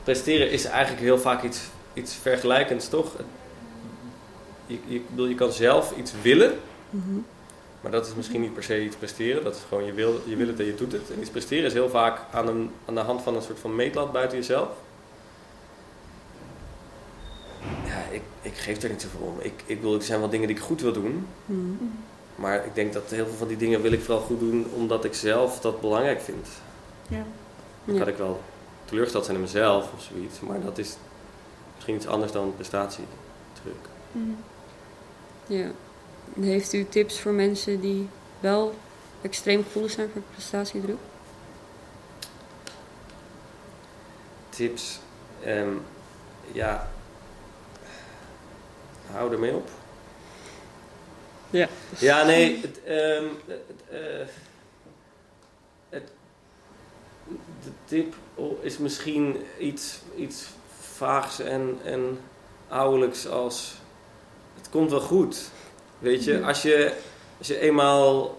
presteren 0.05 0.51
is 0.51 0.65
eigenlijk 0.65 1.03
heel 1.03 1.19
vaak 1.19 1.43
iets, 1.43 1.61
iets 1.95 2.15
vergelijkends, 2.15 2.89
toch? 2.89 3.17
Je, 4.67 4.79
je, 4.87 5.01
bedoel, 5.09 5.27
je 5.27 5.35
kan 5.35 5.53
zelf 5.53 5.97
iets 5.97 6.13
willen. 6.23 6.59
Mhm. 6.91 7.19
Maar 7.81 7.91
dat 7.91 8.07
is 8.07 8.15
misschien 8.15 8.41
niet 8.41 8.55
per 8.55 8.63
se 8.63 8.85
iets 8.85 8.97
presteren. 8.97 9.45
Dat 9.45 9.55
is 9.55 9.63
gewoon 9.69 9.85
je 9.85 9.93
wil, 9.93 10.21
je 10.25 10.37
wil 10.37 10.47
het 10.47 10.59
en 10.59 10.67
je 10.67 10.75
doet 10.75 10.93
het. 10.93 11.11
En 11.11 11.21
iets 11.21 11.31
presteren 11.31 11.65
is 11.65 11.73
heel 11.73 11.89
vaak 11.89 12.21
aan, 12.33 12.49
een, 12.49 12.71
aan 12.85 12.95
de 12.95 13.01
hand 13.01 13.23
van 13.23 13.37
een 13.37 13.43
soort 13.43 13.59
van 13.59 13.75
meetlat 13.75 14.13
buiten 14.13 14.39
jezelf. 14.39 14.69
Ja, 17.87 18.05
ik, 18.11 18.23
ik 18.43 18.57
geef 18.57 18.83
er 18.83 18.91
niet 18.91 19.03
zoveel 19.03 19.21
om. 19.21 19.37
Ik, 19.41 19.63
ik 19.67 19.77
bedoel, 19.77 19.95
er 19.95 20.03
zijn 20.03 20.21
wel 20.21 20.31
dingen 20.31 20.47
die 20.47 20.57
ik 20.57 20.63
goed 20.63 20.81
wil 20.81 20.93
doen. 20.93 21.27
Mhm. 21.45 21.85
Maar 22.41 22.65
ik 22.67 22.75
denk 22.75 22.93
dat 22.93 23.11
heel 23.11 23.27
veel 23.27 23.37
van 23.37 23.49
die 23.49 23.57
dingen 23.57 23.83
wil 23.83 23.93
ik 23.93 24.03
vooral 24.03 24.23
goed 24.23 24.41
doen 24.41 24.67
omdat 24.75 25.05
ik 25.05 25.15
zelf 25.15 25.61
dat 25.61 25.81
belangrijk 25.81 26.21
vind. 26.21 26.49
Ja. 27.09 27.25
Dan 27.85 27.99
kan 27.99 28.09
ik 28.09 28.17
wel 28.17 28.41
teleurgesteld 28.85 29.25
zijn 29.25 29.37
in 29.37 29.43
mezelf 29.43 29.93
of 29.95 30.03
zoiets. 30.03 30.41
Maar 30.41 30.61
dat 30.61 30.79
is 30.79 30.97
misschien 31.75 31.95
iets 31.95 32.07
anders 32.07 32.33
dan 32.33 32.55
prestatiedruk. 32.55 33.09
Mhm. 34.13 34.31
Ja. 35.47 35.71
Heeft 36.41 36.73
u 36.73 36.87
tips 36.89 37.21
voor 37.21 37.33
mensen 37.33 37.81
die 37.81 38.09
wel 38.41 38.75
extreem 39.23 39.63
gevoelig 39.63 39.91
zijn 39.91 40.11
voor 40.13 40.23
prestatiedruk? 40.31 40.99
Tips. 44.49 45.01
ehm, 45.45 45.73
ja. 46.53 46.91
Hou 49.11 49.33
ermee 49.33 49.55
op. 49.55 49.69
Ja. 51.51 51.69
Ja, 51.99 52.25
nee, 52.25 52.61
het, 52.63 52.81
ehm, 52.85 53.25
het, 53.47 53.61
eh, 53.91 54.27
het- 55.89 56.11
de 57.65 57.71
tip 57.85 58.15
is 58.61 58.79
misschien 58.79 59.37
iets, 59.59 59.99
iets 60.17 60.47
vaags 60.81 61.41
en, 61.41 61.79
en 61.85 62.19
ouderlijks 62.69 63.29
als 63.29 63.75
het 64.57 64.69
komt 64.71 64.91
wel 64.91 65.01
goed. 65.01 65.51
Weet 65.99 66.25
je, 66.25 66.43
als 66.45 66.63
je, 66.63 66.93
als 67.39 67.47
je 67.47 67.59
eenmaal 67.59 68.39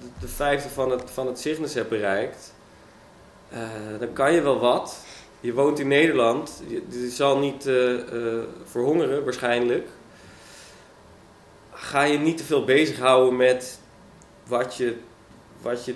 de, 0.00 0.06
de 0.20 0.28
vijfde 0.28 0.68
van 0.68 0.90
het, 0.90 1.10
van 1.10 1.26
het 1.26 1.40
Cygnus 1.40 1.74
hebt 1.74 1.88
bereikt, 1.88 2.52
eh, 3.48 3.60
dan 3.98 4.12
kan 4.12 4.32
je 4.32 4.40
wel 4.40 4.58
wat. 4.58 4.96
Je 5.40 5.52
woont 5.52 5.78
in 5.78 5.88
Nederland, 5.88 6.62
je, 6.68 6.82
je 6.88 7.10
zal 7.10 7.38
niet 7.38 7.66
eh, 7.66 7.94
verhongeren 8.64 9.24
waarschijnlijk 9.24 9.88
ga 11.82 12.02
je 12.02 12.18
niet 12.18 12.36
te 12.36 12.44
veel 12.44 12.64
bezighouden 12.64 13.36
met 13.36 13.80
wat 14.46 14.76
je, 14.76 14.96
wat 15.62 15.84
je 15.84 15.94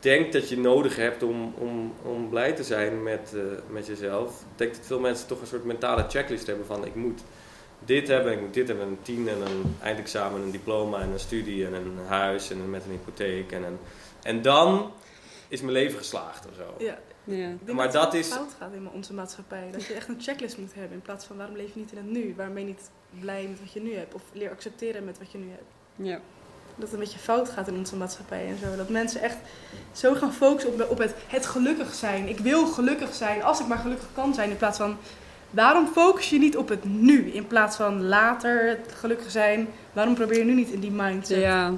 denkt 0.00 0.32
dat 0.32 0.48
je 0.48 0.58
nodig 0.58 0.96
hebt 0.96 1.22
om, 1.22 1.54
om, 1.58 1.94
om 2.02 2.28
blij 2.28 2.52
te 2.52 2.64
zijn 2.64 3.02
met, 3.02 3.32
eh, 3.34 3.40
met 3.70 3.86
jezelf. 3.86 4.30
Ik 4.30 4.58
denk 4.58 4.74
dat 4.74 4.86
veel 4.86 5.00
mensen 5.00 5.26
toch 5.26 5.40
een 5.40 5.46
soort 5.46 5.64
mentale 5.64 6.04
checklist 6.08 6.46
hebben 6.46 6.66
van 6.66 6.86
ik 6.86 6.94
moet 6.94 7.22
dit 7.84 8.08
hebben, 8.08 8.32
ik 8.32 8.40
moet 8.40 8.54
dit 8.54 8.68
hebben, 8.68 8.86
een 8.86 9.02
tien 9.02 9.28
en 9.28 9.40
een 9.40 9.76
eindexamen, 9.82 10.40
een 10.40 10.50
diploma 10.50 11.00
en 11.00 11.10
een 11.10 11.20
studie 11.20 11.66
en 11.66 11.74
een 11.74 11.98
huis 12.06 12.50
en 12.50 12.58
een, 12.58 12.70
met 12.70 12.84
een 12.84 12.90
hypotheek 12.90 13.52
en. 13.52 13.78
En 14.22 14.42
dan 14.42 14.92
is 15.48 15.60
mijn 15.60 15.72
leven 15.72 15.98
geslaagd 15.98 16.46
of 16.46 16.54
zo. 16.54 16.84
Ja. 16.84 16.98
Ja. 17.26 17.48
Maar 17.74 17.84
dat 17.84 17.92
dat 17.92 18.04
het 18.04 18.14
is- 18.14 18.28
fout 18.32 18.54
gaat 18.58 18.72
in 18.72 18.88
onze 18.94 19.14
maatschappij. 19.14 19.68
Dat 19.72 19.84
je 19.84 19.94
echt 19.94 20.08
een 20.08 20.20
checklist 20.20 20.58
moet 20.58 20.74
hebben 20.74 20.92
in 20.92 21.02
plaats 21.02 21.24
van 21.26 21.36
waarom 21.36 21.56
leef 21.56 21.74
je 21.74 21.80
niet 21.80 21.90
in 21.92 21.96
het 21.98 22.10
nu? 22.10 22.34
Waarom 22.36 22.54
ben 22.54 22.62
je 22.62 22.68
niet 22.68 22.90
blij 23.20 23.46
met 23.50 23.60
wat 23.60 23.72
je 23.72 23.80
nu 23.82 23.94
hebt? 23.94 24.14
Of 24.14 24.22
leer 24.32 24.50
accepteren 24.50 25.04
met 25.04 25.18
wat 25.18 25.32
je 25.32 25.38
nu 25.38 25.48
hebt. 25.50 25.70
Ja. 25.96 26.20
Dat 26.74 26.84
het 26.84 26.92
een 26.92 26.98
beetje 26.98 27.18
fout 27.18 27.48
gaat 27.48 27.68
in 27.68 27.76
onze 27.76 27.96
maatschappij 27.96 28.46
en 28.46 28.56
zo. 28.58 28.76
Dat 28.76 28.88
mensen 28.88 29.20
echt 29.20 29.36
zo 29.92 30.14
gaan 30.14 30.32
focussen 30.32 30.72
op, 30.72 30.90
op 30.90 30.98
het, 30.98 31.14
het 31.26 31.46
gelukkig 31.46 31.94
zijn. 31.94 32.28
Ik 32.28 32.38
wil 32.38 32.66
gelukkig 32.66 33.14
zijn 33.14 33.42
als 33.42 33.60
ik 33.60 33.66
maar 33.66 33.78
gelukkig 33.78 34.08
kan 34.14 34.34
zijn. 34.34 34.50
In 34.50 34.56
plaats 34.56 34.78
van 34.78 34.96
waarom 35.50 35.86
focus 35.86 36.30
je 36.30 36.38
niet 36.38 36.56
op 36.56 36.68
het 36.68 36.84
nu? 36.84 37.30
In 37.30 37.46
plaats 37.46 37.76
van 37.76 38.02
later 38.02 38.68
het 38.68 38.92
gelukkig 38.98 39.30
zijn. 39.30 39.68
Waarom 39.92 40.14
probeer 40.14 40.38
je 40.38 40.44
nu 40.44 40.54
niet 40.54 40.70
in 40.70 40.80
die 40.80 40.90
mindset 40.90 41.40
Ja. 41.40 41.72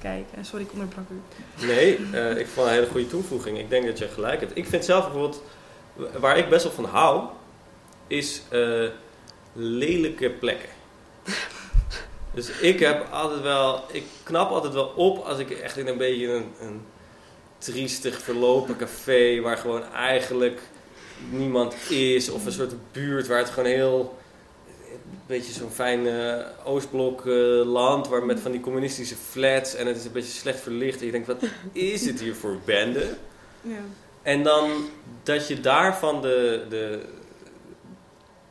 Kijken? 0.00 0.36
En 0.36 0.44
sorry, 0.44 0.64
ik 0.64 0.72
onderbrak 0.72 1.04
u. 1.10 1.20
Nee, 1.66 1.98
eh, 2.12 2.38
ik 2.38 2.46
vond 2.46 2.66
een 2.66 2.72
hele 2.72 2.86
goede 2.86 3.06
toevoeging. 3.06 3.58
Ik 3.58 3.70
denk 3.70 3.86
dat 3.86 3.98
je 3.98 4.08
gelijk 4.08 4.40
hebt. 4.40 4.56
Ik 4.56 4.66
vind 4.66 4.84
zelf 4.84 5.04
bijvoorbeeld, 5.04 5.42
waar 6.18 6.38
ik 6.38 6.48
best 6.48 6.64
wel 6.64 6.72
van 6.72 6.84
hou, 6.84 7.24
is 8.06 8.42
eh, 8.48 8.84
lelijke 9.52 10.30
plekken. 10.30 10.68
Dus 12.34 12.50
ik 12.50 12.80
heb 12.80 13.12
altijd 13.12 13.40
wel, 13.40 13.84
ik 13.92 14.04
knap 14.22 14.50
altijd 14.50 14.72
wel 14.72 14.86
op 14.86 15.18
als 15.18 15.38
ik 15.38 15.50
echt 15.50 15.76
in 15.76 15.86
een 15.86 15.98
beetje 15.98 16.32
een, 16.32 16.52
een 16.60 16.80
triestig 17.58 18.22
verlopen 18.22 18.76
café 18.76 19.40
waar 19.40 19.56
gewoon 19.56 19.92
eigenlijk 19.92 20.60
niemand 21.30 21.90
is, 21.90 22.30
of 22.30 22.46
een 22.46 22.52
soort 22.52 22.92
buurt 22.92 23.26
waar 23.26 23.38
het 23.38 23.50
gewoon 23.50 23.68
heel 23.68 24.17
beetje 25.28 25.52
zo'n 25.52 25.70
fijn 25.70 26.06
eh, 26.06 26.46
Oostblok 26.64 27.26
eh, 27.26 27.32
land, 27.64 28.08
waar 28.08 28.24
met 28.24 28.40
van 28.40 28.50
die 28.52 28.60
communistische 28.60 29.16
flats 29.16 29.74
en 29.74 29.86
het 29.86 29.96
is 29.96 30.04
een 30.04 30.12
beetje 30.12 30.38
slecht 30.38 30.60
verlicht. 30.60 31.00
En 31.00 31.06
je 31.06 31.12
denkt, 31.12 31.26
wat 31.26 31.42
is 31.72 32.06
het 32.06 32.20
hier 32.20 32.34
voor 32.34 32.58
bende? 32.64 33.16
Ja. 33.62 33.80
En 34.22 34.42
dan 34.42 34.70
dat 35.22 35.48
je 35.48 35.60
daarvan 35.60 36.22
de, 36.22 36.66
de, 36.68 37.02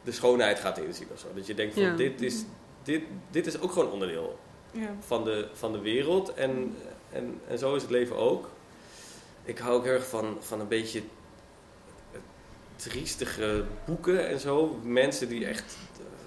de 0.04 0.12
schoonheid 0.12 0.60
gaat 0.60 0.78
inzien 0.78 1.08
of 1.14 1.20
zo. 1.20 1.28
Dat 1.36 1.48
je 1.48 1.54
denkt 1.54 1.74
van, 1.74 1.84
Ja. 1.84 1.96
dit, 1.96 2.22
is, 2.22 2.44
dit, 2.84 3.02
dit 3.32 3.48
is 3.48 3.60
ook 3.60 3.72
gewoon 3.72 3.92
onderdeel 3.92 4.40
Ja. 4.72 4.96
van 5.00 5.24
de, 5.24 5.48
van 5.54 5.72
de 5.72 5.80
wereld. 5.80 6.34
En, 6.34 6.76
en, 7.12 7.40
en 7.48 7.58
zo 7.58 7.76
is 7.76 7.82
het 7.82 7.92
leven 7.92 8.16
ook. 8.16 8.50
Ik 9.44 9.58
hou 9.58 9.76
ook 9.78 9.84
heel 9.84 9.94
erg 9.94 10.08
van, 10.08 10.38
van 10.40 10.60
een 10.60 10.68
beetje 10.68 11.02
triestige 12.76 13.64
boeken 13.86 14.28
en 14.28 14.40
zo. 14.40 14.80
Mensen 14.84 15.30
die 15.30 15.46
echt 15.46 15.78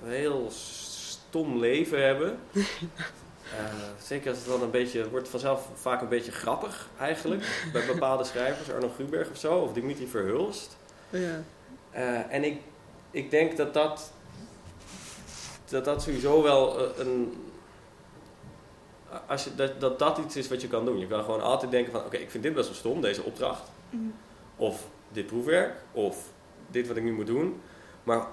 een 0.05 0.11
heel 0.11 0.47
stom 0.51 1.59
leven 1.59 2.05
hebben. 2.07 2.39
Eh, 3.59 4.03
zeker 4.03 4.31
als 4.31 4.39
het 4.39 4.49
dan 4.49 4.63
een 4.63 4.71
beetje, 4.71 5.01
het 5.01 5.11
wordt 5.11 5.29
vanzelf 5.29 5.69
vaak 5.75 6.01
een 6.01 6.09
beetje 6.09 6.33
grappig 6.33 6.89
eigenlijk. 6.99 7.45
bij 7.73 7.87
bepaalde 7.87 8.25
schrijvers, 8.25 8.71
Arno 8.71 8.89
Gruberg 8.89 9.31
of 9.31 9.37
zo, 9.37 9.59
of 9.59 9.73
Dimitri 9.73 10.07
Verhulst. 10.07 10.77
Ja. 11.11 11.43
Eh, 11.91 12.33
en 12.35 12.45
ik, 12.45 12.61
ik 13.11 13.31
denk 13.31 13.57
dat 13.57 13.75
dat, 13.75 14.13
dat 15.69 15.85
dat 15.85 16.03
sowieso 16.03 16.43
wel 16.43 16.79
eh, 16.79 16.99
een. 16.99 17.45
Als 19.27 19.45
je, 19.45 19.55
dat, 19.55 19.81
dat 19.81 19.99
dat 19.99 20.19
iets 20.19 20.37
is 20.37 20.49
wat 20.49 20.61
je 20.61 20.69
kan 20.69 20.85
doen. 20.85 20.99
Je 20.99 21.07
kan 21.07 21.25
gewoon 21.25 21.43
altijd 21.43 21.71
denken 21.71 21.93
van 21.93 22.05
oké, 22.05 22.17
ik 22.17 22.31
vind 22.31 22.43
dit 22.43 22.55
best 22.55 22.69
wel 22.69 22.77
stom, 22.77 23.01
deze 23.01 23.23
opdracht. 23.23 23.71
Mhm. 23.91 24.03
Of 24.57 24.87
dit 25.09 25.27
proefwerk. 25.27 25.75
Of 25.93 26.27
dit 26.67 26.89
wat 26.89 26.97
ik 26.97 27.03
nu 27.03 27.13
moet 27.13 27.27
doen. 27.27 27.61
Maar 28.03 28.27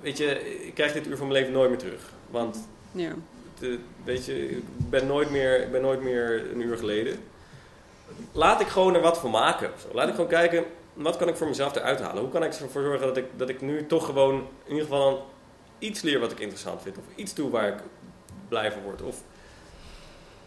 weet 0.00 0.18
je, 0.18 0.56
ik 0.66 0.74
krijg 0.74 0.92
dit 0.92 1.06
uur 1.06 1.16
van 1.16 1.26
mijn 1.26 1.38
leven 1.38 1.54
nooit 1.54 1.68
meer 1.70 1.78
terug. 1.78 2.12
Want 2.30 2.68
Ja. 2.92 3.14
de, 3.58 3.78
weet 4.04 4.24
je, 4.24 4.48
ik 4.50 4.62
ben 4.90 5.06
nooit, 5.06 5.30
meer, 5.30 5.62
ik 5.62 5.72
ben 5.72 5.80
nooit 5.82 6.02
meer 6.02 6.50
een 6.52 6.60
uur 6.60 6.76
geleden. 6.76 7.18
Laat 8.32 8.60
ik 8.60 8.66
gewoon 8.66 8.94
er 8.94 9.00
wat 9.00 9.18
van 9.18 9.30
maken. 9.30 9.70
Laat 9.92 10.08
ik 10.08 10.14
gewoon 10.14 10.30
kijken, 10.30 10.64
wat 10.94 11.16
kan 11.16 11.28
ik 11.28 11.36
voor 11.36 11.48
mezelf 11.48 11.74
eruit 11.76 12.00
halen? 12.00 12.22
Hoe 12.22 12.30
kan 12.32 12.44
ik 12.44 12.52
ervoor 12.54 12.82
zorgen 12.82 13.06
dat 13.06 13.16
ik, 13.16 13.24
dat 13.36 13.48
ik 13.48 13.60
nu 13.60 13.86
toch 13.86 14.04
gewoon 14.06 14.34
in 14.64 14.72
ieder 14.72 14.82
geval 14.82 15.26
iets 15.78 16.02
leer 16.02 16.18
wat 16.20 16.32
ik 16.32 16.38
interessant 16.38 16.82
vind. 16.82 16.98
Of 16.98 17.04
iets 17.14 17.34
doe 17.34 17.50
waar 17.50 17.68
ik 17.68 17.78
blij 18.48 18.72
van 18.72 18.82
word. 18.82 19.02
Of 19.02 19.22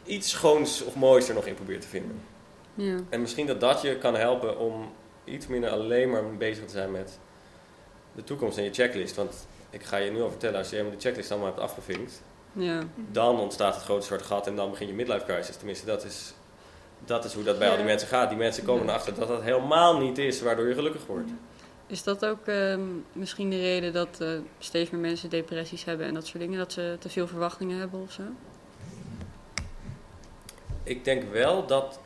iets 0.06 0.30
schoons 0.30 0.84
of 0.84 0.96
moois 0.96 1.28
er 1.30 1.36
nog 1.36 1.46
in 1.46 1.54
probeer 1.54 1.80
te 1.80 1.88
vinden. 1.88 2.22
Ja. 2.76 2.96
En 3.10 3.22
misschien 3.22 3.48
dat 3.48 3.60
dat 3.60 3.82
je 3.82 3.98
kan 3.98 4.16
helpen 4.16 4.58
om 4.60 4.92
iets 5.24 5.48
minder 5.48 5.70
alleen 5.70 6.10
maar 6.10 6.38
bezig 6.38 6.66
te 6.66 6.72
zijn 6.72 6.92
met 6.92 7.20
de 8.16 8.24
toekomst 8.24 8.58
en 8.58 8.64
je 8.64 8.74
checklist. 8.74 9.16
Want 9.16 9.48
ik 9.70 9.84
ga 9.84 9.98
je 9.98 10.12
nu 10.12 10.22
al 10.22 10.30
vertellen, 10.30 10.58
als 10.58 10.70
je 10.70 10.76
helemaal 10.76 10.98
de 10.98 11.04
checklist 11.04 11.32
allemaal 11.32 11.50
hebt 11.50 11.60
afgevinkt, 11.60 12.22
Ja. 12.54 12.84
dan 13.12 13.40
ontstaat 13.40 13.76
het 13.76 13.84
grote 13.84 14.06
zwarte 14.06 14.24
gat 14.24 14.48
en 14.48 14.56
dan 14.56 14.70
begin 14.70 14.88
je 14.88 14.94
midlife 14.94 15.26
crisis. 15.26 15.56
Tenminste, 15.56 15.86
dat 15.86 16.04
is, 16.04 16.34
dat 17.06 17.26
is 17.26 17.34
hoe 17.34 17.44
dat 17.44 17.60
bij 17.60 17.70
al 17.70 17.76
die 17.76 17.86
mensen 17.86 18.08
gaat. 18.08 18.30
Die 18.30 18.38
mensen 18.38 18.64
komen 18.64 18.84
Ja. 18.86 18.90
erachter 18.90 19.16
dat 19.16 19.28
dat 19.28 19.42
helemaal 19.42 19.98
niet 20.00 20.18
is 20.18 20.42
waardoor 20.42 20.68
je 20.68 20.74
gelukkig 20.74 21.06
wordt. 21.06 21.30
Is 21.88 22.04
dat 22.04 22.26
ook 22.26 22.48
ehm, 22.48 22.82
misschien 23.14 23.50
de 23.50 23.60
reden 23.60 23.94
dat 23.94 24.22
eh, 24.22 24.30
steeds 24.60 24.90
meer 24.90 25.02
mensen 25.02 25.30
depressies 25.30 25.84
hebben 25.84 26.08
en 26.08 26.14
dat 26.14 26.26
soort 26.28 26.40
dingen? 26.40 26.58
Dat 26.58 26.72
ze 26.72 26.96
te 27.00 27.10
veel 27.10 27.28
verwachtingen 27.28 27.80
hebben 27.80 28.02
of 28.02 28.12
zo? 28.12 28.22
Ik 30.84 31.04
denk 31.04 31.32
wel 31.32 31.66
dat, 31.68 32.00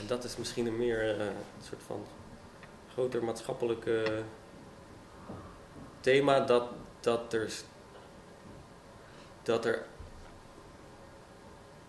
en 0.00 0.06
dat 0.06 0.24
is 0.24 0.36
misschien 0.36 0.66
een 0.66 0.76
meer 0.76 1.20
een 1.20 1.32
soort 1.68 1.82
van 1.86 2.04
groter 2.92 3.24
maatschappelijk 3.24 3.86
eh, 3.86 3.94
thema, 6.04 6.40
dat, 6.40 6.62
dat, 7.00 7.32
er, 7.32 7.50
dat 9.42 9.64
er 9.64 9.82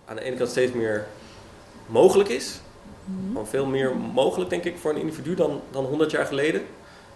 aan 0.06 0.16
de 0.16 0.22
ene 0.22 0.36
kant 0.36 0.50
steeds 0.50 0.72
meer 0.72 1.06
mogelijk 1.86 2.30
is. 2.30 2.60
Gewoon 3.28 3.48
veel 3.48 3.66
meer 3.66 3.96
mogelijk, 3.96 4.50
denk 4.50 4.64
ik, 4.64 4.78
voor 4.78 4.92
een 4.92 5.00
individu 5.00 5.36
dan, 5.36 5.62
dan 5.72 5.86
100 5.86 6.12
jaar 6.12 6.26
geleden. 6.26 6.62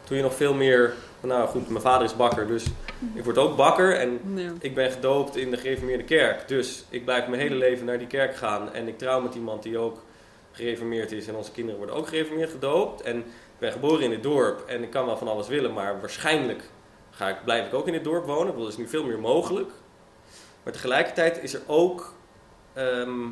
Toen 0.04 0.18
je 0.18 0.24
nog 0.24 0.36
veel 0.36 0.54
meer, 0.54 0.94
nou 1.20 1.48
goed, 1.48 1.70
mijn 1.70 1.82
vader 1.82 2.06
is 2.06 2.16
bakker, 2.16 2.48
dus 2.48 2.66
ik 3.14 3.24
word 3.24 3.38
ook 3.38 3.58
bakker. 3.58 3.96
En 3.96 4.20
ik 4.60 4.76
ben 4.76 4.92
gedoopt 4.92 5.36
in 5.36 5.52
de 5.52 5.58
gereformeerde 5.58 6.04
kerk. 6.04 6.48
Dus 6.48 6.84
ik 6.90 7.06
blijf 7.06 7.28
mijn 7.28 7.42
hele 7.42 7.56
leven 7.56 7.86
naar 7.86 7.98
die 7.98 8.08
kerk 8.08 8.36
gaan. 8.36 8.74
En 8.74 8.88
ik 8.88 8.98
trouw 8.98 9.22
met 9.22 9.36
iemand 9.36 9.64
die 9.64 9.78
ook 9.78 10.02
gereformeerd 10.52 11.12
is. 11.12 11.28
En 11.28 11.36
onze 11.36 11.52
kinderen 11.52 11.78
worden 11.78 11.96
ook 11.96 12.08
gereformeerd 12.08 12.50
gedoopt. 12.50 13.02
En 13.02 13.18
ik 13.18 13.60
ben 13.60 13.72
geboren 13.72 14.04
in 14.04 14.10
dit 14.10 14.24
dorp. 14.24 14.68
En 14.68 14.84
ik 14.84 14.90
kan 14.90 15.06
wel 15.06 15.18
van 15.18 15.28
alles 15.28 15.48
willen. 15.48 15.74
Maar 15.74 16.00
waarschijnlijk 16.00 16.64
ga 17.20 17.30
ik, 17.30 17.44
blijf 17.44 17.66
ik 17.66 17.74
ook 17.74 17.88
in 17.88 17.94
dit 17.94 18.04
dorp 18.04 18.26
wonen. 18.26 18.58
Dat 18.58 18.68
is 18.68 18.78
nu 18.78 18.88
veel 18.88 19.04
meer 19.06 19.20
mogelijk. 19.20 19.72
Maar 20.64 20.74
tegelijkertijd 20.74 21.44
is 21.44 21.54
er 21.54 21.62
ook 21.68 22.14
ehm, 22.74 23.28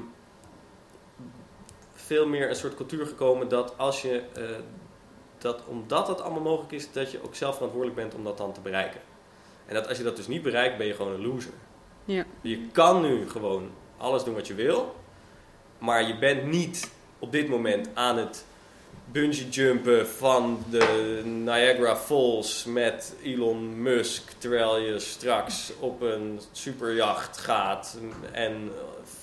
veel 1.94 2.28
meer 2.28 2.50
een 2.50 2.56
soort 2.56 2.76
cultuur 2.76 3.06
gekomen 3.06 3.48
dat 3.48 3.78
als 3.78 4.02
je... 4.02 4.24
eh, 4.34 4.44
dat 5.38 5.66
omdat 5.66 6.08
dat 6.08 6.22
allemaal 6.22 6.42
mogelijk 6.42 6.72
is, 6.72 6.92
dat 6.92 7.12
je 7.12 7.24
ook 7.24 7.36
zelf 7.36 7.54
verantwoordelijk 7.56 8.00
bent 8.00 8.16
om 8.16 8.24
dat 8.24 8.38
dan 8.38 8.54
te 8.54 8.62
bereiken. 8.62 9.02
En 9.66 9.74
dat 9.74 9.88
als 9.88 9.98
je 9.98 10.04
dat 10.04 10.16
dus 10.16 10.28
niet 10.28 10.42
bereikt, 10.42 10.78
ben 10.78 10.88
je 10.88 10.94
gewoon 10.94 11.14
een 11.14 11.28
loser. 11.28 11.54
Ja. 12.06 12.26
Je 12.42 12.68
kan 12.72 13.02
nu 13.02 13.30
gewoon 13.30 13.72
alles 13.98 14.24
doen 14.24 14.34
wat 14.34 14.48
je 14.48 14.54
wil, 14.54 14.96
maar 15.78 16.08
je 16.08 16.18
bent 16.18 16.46
niet 16.46 16.92
op 17.20 17.32
dit 17.32 17.50
moment 17.50 17.90
aan 17.94 18.18
het 18.18 18.46
bungee 19.12 19.50
jumpen 19.50 20.08
van 20.08 20.64
de 20.70 21.22
Niagara 21.26 21.96
Falls 21.96 22.66
met 22.66 23.16
Elon 23.24 23.82
Musk, 23.82 24.32
terwijl 24.38 24.80
je 24.80 25.00
straks 25.00 25.72
op 25.80 26.02
een 26.02 26.40
superjacht 26.52 27.38
gaat 27.38 27.98
en 28.32 28.72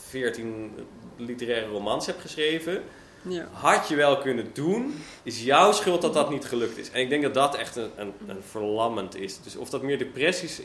14 0.08 0.72
literaire 1.16 1.66
romans 1.70 2.06
hebt 2.06 2.20
geschreven 2.20 2.82
Ja. 3.22 3.48
had 3.52 3.88
je 3.88 3.96
wel 3.96 4.18
kunnen 4.18 4.50
doen, 4.52 4.94
is 5.22 5.42
jouw 5.44 5.72
schuld 5.72 6.02
dat 6.02 6.14
dat 6.14 6.30
niet 6.30 6.44
gelukt 6.44 6.78
is. 6.78 6.90
En 6.90 7.00
ik 7.00 7.08
denk 7.08 7.22
dat 7.22 7.34
dat 7.34 7.54
echt 7.56 7.76
een, 7.76 7.90
een, 7.96 8.12
een 8.26 8.42
verlammend 8.50 9.16
is. 9.16 9.40
Dus 9.42 9.56
of 9.56 9.70
dat 9.70 9.82
meer 9.82 9.98
depressies... 9.98 10.60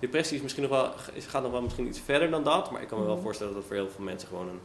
Depressie 0.00 0.36
is 0.36 0.42
misschien 0.42 0.62
nog 0.62 0.72
wel, 0.72 0.92
gaat 1.28 1.42
nog 1.42 1.52
wel 1.52 1.62
misschien 1.62 1.86
iets 1.86 2.00
verder 2.04 2.30
dan 2.30 2.44
dat. 2.44 2.70
Maar 2.70 2.82
ik 2.82 2.88
kan 2.88 2.98
me 2.98 3.04
wel 3.04 3.14
Mhm. 3.14 3.22
voorstellen 3.24 3.52
dat 3.52 3.62
dat 3.62 3.70
voor 3.70 3.80
heel 3.82 3.90
veel 3.94 4.04
mensen 4.04 4.28
gewoon 4.28 4.48
een 4.48 4.60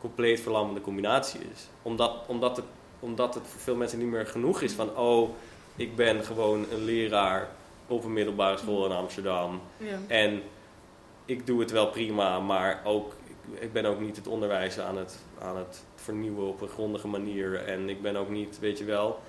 compleet 0.00 0.40
verlammende 0.40 0.80
combinatie 0.80 1.40
is. 1.52 1.68
Omdat, 1.82 2.24
omdat, 2.26 2.56
het, 2.56 2.66
omdat 3.00 3.34
het 3.34 3.46
voor 3.46 3.60
veel 3.60 3.76
mensen 3.76 3.98
niet 3.98 4.08
meer 4.08 4.26
genoeg 4.26 4.60
is 4.60 4.72
van... 4.72 4.96
Oh, 4.96 5.30
ik 5.76 5.96
ben 5.96 6.24
gewoon 6.24 6.66
een 6.72 6.84
leraar 6.84 7.48
op 7.86 8.04
een 8.04 8.12
middelbare 8.12 8.56
school 8.56 8.84
in 8.84 8.92
Amsterdam. 8.92 9.60
Ja. 9.76 9.98
En 10.06 10.42
ik 11.24 11.46
doe 11.46 11.60
het 11.60 11.70
wel 11.70 11.90
prima, 11.90 12.40
maar 12.40 12.80
ook, 12.84 13.12
ik, 13.52 13.72
ben 13.72 13.84
ook 13.84 14.00
niet 14.00 14.16
het 14.16 14.26
onderwijs 14.26 14.78
aan 14.80 14.96
het, 14.96 15.18
aan 15.40 15.56
het 15.56 15.84
vernieuwen 15.94 16.46
op 16.46 16.60
een 16.60 16.68
grondige 16.68 17.08
manier. 17.08 17.64
En 17.64 17.88
ik 17.88 18.02
ben 18.02 18.16
ook 18.16 18.28
niet, 18.28 18.58
weet 18.58 18.78
je 18.78 18.84
wel, 18.84 19.20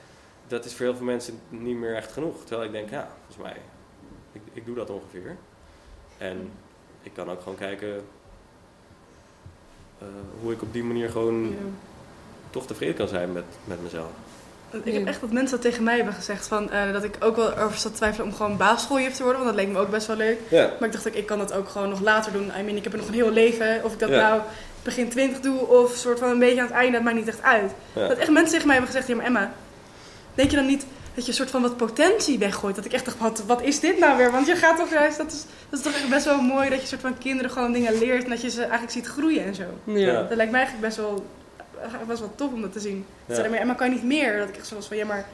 dat 0.47 0.65
is 0.65 0.75
voor 0.75 0.85
heel 0.85 0.95
veel 0.95 1.05
mensen 1.05 1.39
niet 1.49 1.75
meer 1.75 1.95
echt 1.95 2.11
genoeg. 2.11 2.43
Terwijl 2.43 2.67
ik 2.67 2.71
denk, 2.71 2.89
ja, 2.89 3.09
volgens 3.15 3.37
mij, 3.37 3.61
ik, 4.31 4.41
ik 4.53 4.65
doe 4.65 4.75
dat 4.75 4.89
ongeveer. 4.89 5.37
En 6.17 6.51
ik 7.03 7.13
kan 7.13 7.29
ook 7.29 7.41
gewoon 7.41 7.57
kijken 7.57 8.03
eh, 9.99 10.07
hoe 10.41 10.51
ik 10.53 10.61
op 10.61 10.73
die 10.73 10.83
manier 10.83 11.09
gewoon 11.09 11.43
Ja. 11.49 11.55
toch 12.49 12.65
tevreden 12.67 12.95
kan 12.95 13.07
zijn 13.07 13.31
met, 13.31 13.43
met 13.63 13.83
mezelf. 13.83 14.07
Ik 14.83 14.93
heb 14.93 15.05
echt 15.07 15.21
dat 15.21 15.31
mensen 15.31 15.51
dat 15.61 15.61
tegen 15.71 15.83
mij 15.83 15.95
hebben 15.95 16.13
gezegd. 16.13 16.47
Van, 16.47 16.71
eh, 16.71 16.93
dat 16.93 17.03
ik 17.03 17.15
ook 17.19 17.35
wel 17.35 17.57
over 17.57 17.77
zat 17.77 17.91
te 17.91 17.97
twijfelen 17.97 18.27
om 18.27 18.33
gewoon 18.33 18.57
basisschooljuf 18.57 19.13
te 19.13 19.23
worden. 19.23 19.43
Want 19.43 19.55
dat 19.55 19.65
leek 19.65 19.73
me 19.73 19.79
ook 19.79 19.89
best 19.89 20.07
wel 20.07 20.15
leuk. 20.15 20.39
Ja, 20.49 20.71
Maar 20.79 20.87
ik 20.87 20.93
dacht 20.93 21.07
ook, 21.07 21.13
ik 21.13 21.25
kan 21.25 21.37
dat 21.37 21.53
ook 21.53 21.69
gewoon 21.69 21.89
nog 21.89 22.01
later 22.01 22.31
doen. 22.31 22.51
I 22.59 22.63
mean, 22.63 22.75
ik 22.77 22.83
heb 22.83 22.93
er 22.93 22.99
nog 22.99 23.07
een 23.07 23.13
heel 23.13 23.31
leven. 23.31 23.83
Of 23.83 23.93
ik 23.93 23.99
dat 23.99 24.09
Ja. 24.09 24.29
nou 24.29 24.41
begin 24.83 25.09
20 25.09 25.39
doe 25.39 25.59
of 25.59 25.93
soort 25.95 26.19
van 26.19 26.29
een 26.29 26.39
beetje 26.39 26.59
aan 26.61 26.67
het 26.67 26.75
einde, 26.75 26.91
dat 26.91 27.01
maakt 27.03 27.15
niet 27.15 27.27
echt 27.27 27.41
uit. 27.41 27.71
ja. 27.93 28.07
Dat 28.07 28.17
echt 28.17 28.29
mensen 28.31 28.51
tegen 28.51 28.67
mij 28.67 28.75
hebben 28.75 28.93
gezegd, 28.93 29.09
ja 29.11 29.15
maar 29.15 29.25
Emma, 29.25 29.51
denk 30.35 30.49
je 30.49 30.55
dan 30.55 30.65
niet 30.65 30.85
dat 31.17 31.25
je 31.25 31.31
een 31.31 31.37
soort 31.37 31.49
van 31.51 31.61
wat 31.61 31.77
potentie 31.77 32.39
weggooit? 32.39 32.75
Dat 32.75 32.85
ik 32.85 32.93
echt 32.93 33.05
dacht, 33.05 33.17
wat, 33.17 33.43
wat 33.45 33.61
is 33.61 33.79
dit 33.79 33.99
nou 33.99 34.17
weer? 34.17 34.31
Want 34.31 34.47
je 34.47 34.55
gaat 34.55 34.77
toch 34.77 34.89
juist, 34.91 35.17
dat 35.17 35.31
is, 35.31 35.45
dat 35.69 35.79
is 35.79 35.85
toch 35.85 35.93
echt 35.93 36.09
best 36.09 36.25
wel 36.25 36.41
mooi 36.41 36.69
dat 36.69 36.81
je 36.81 36.87
soort 36.87 37.01
van 37.01 37.17
kinderen 37.17 37.51
gewoon 37.51 37.71
dingen 37.71 37.97
leert 37.97 38.23
en 38.23 38.29
dat 38.29 38.41
je 38.41 38.49
ze 38.49 38.61
eigenlijk 38.61 38.91
ziet 38.91 39.05
groeien 39.07 39.43
en 39.45 39.55
zo. 39.55 39.63
Ja. 39.83 40.13
Dat 40.23 40.35
lijkt 40.35 40.51
mij 40.51 40.61
eigenlijk 40.61 40.87
best 40.87 40.97
wel, 40.97 41.25
eigenlijk 41.79 42.07
best 42.07 42.19
wel 42.19 42.31
tof 42.35 42.53
om 42.53 42.61
dat 42.61 42.71
te 42.73 42.79
zien. 42.79 43.05
Ja. 43.25 43.35
Ze 43.35 43.49
maar 43.49 43.59
Emma 43.59 43.73
kan 43.73 43.87
je 43.89 43.93
niet 43.95 44.03
meer. 44.03 44.37
Dat 44.37 44.49
ik 44.49 44.55
echt 44.57 44.67
zo 44.67 44.75
was 44.75 44.87
van, 44.87 44.97
ja 44.97 45.05
maar 45.05 45.25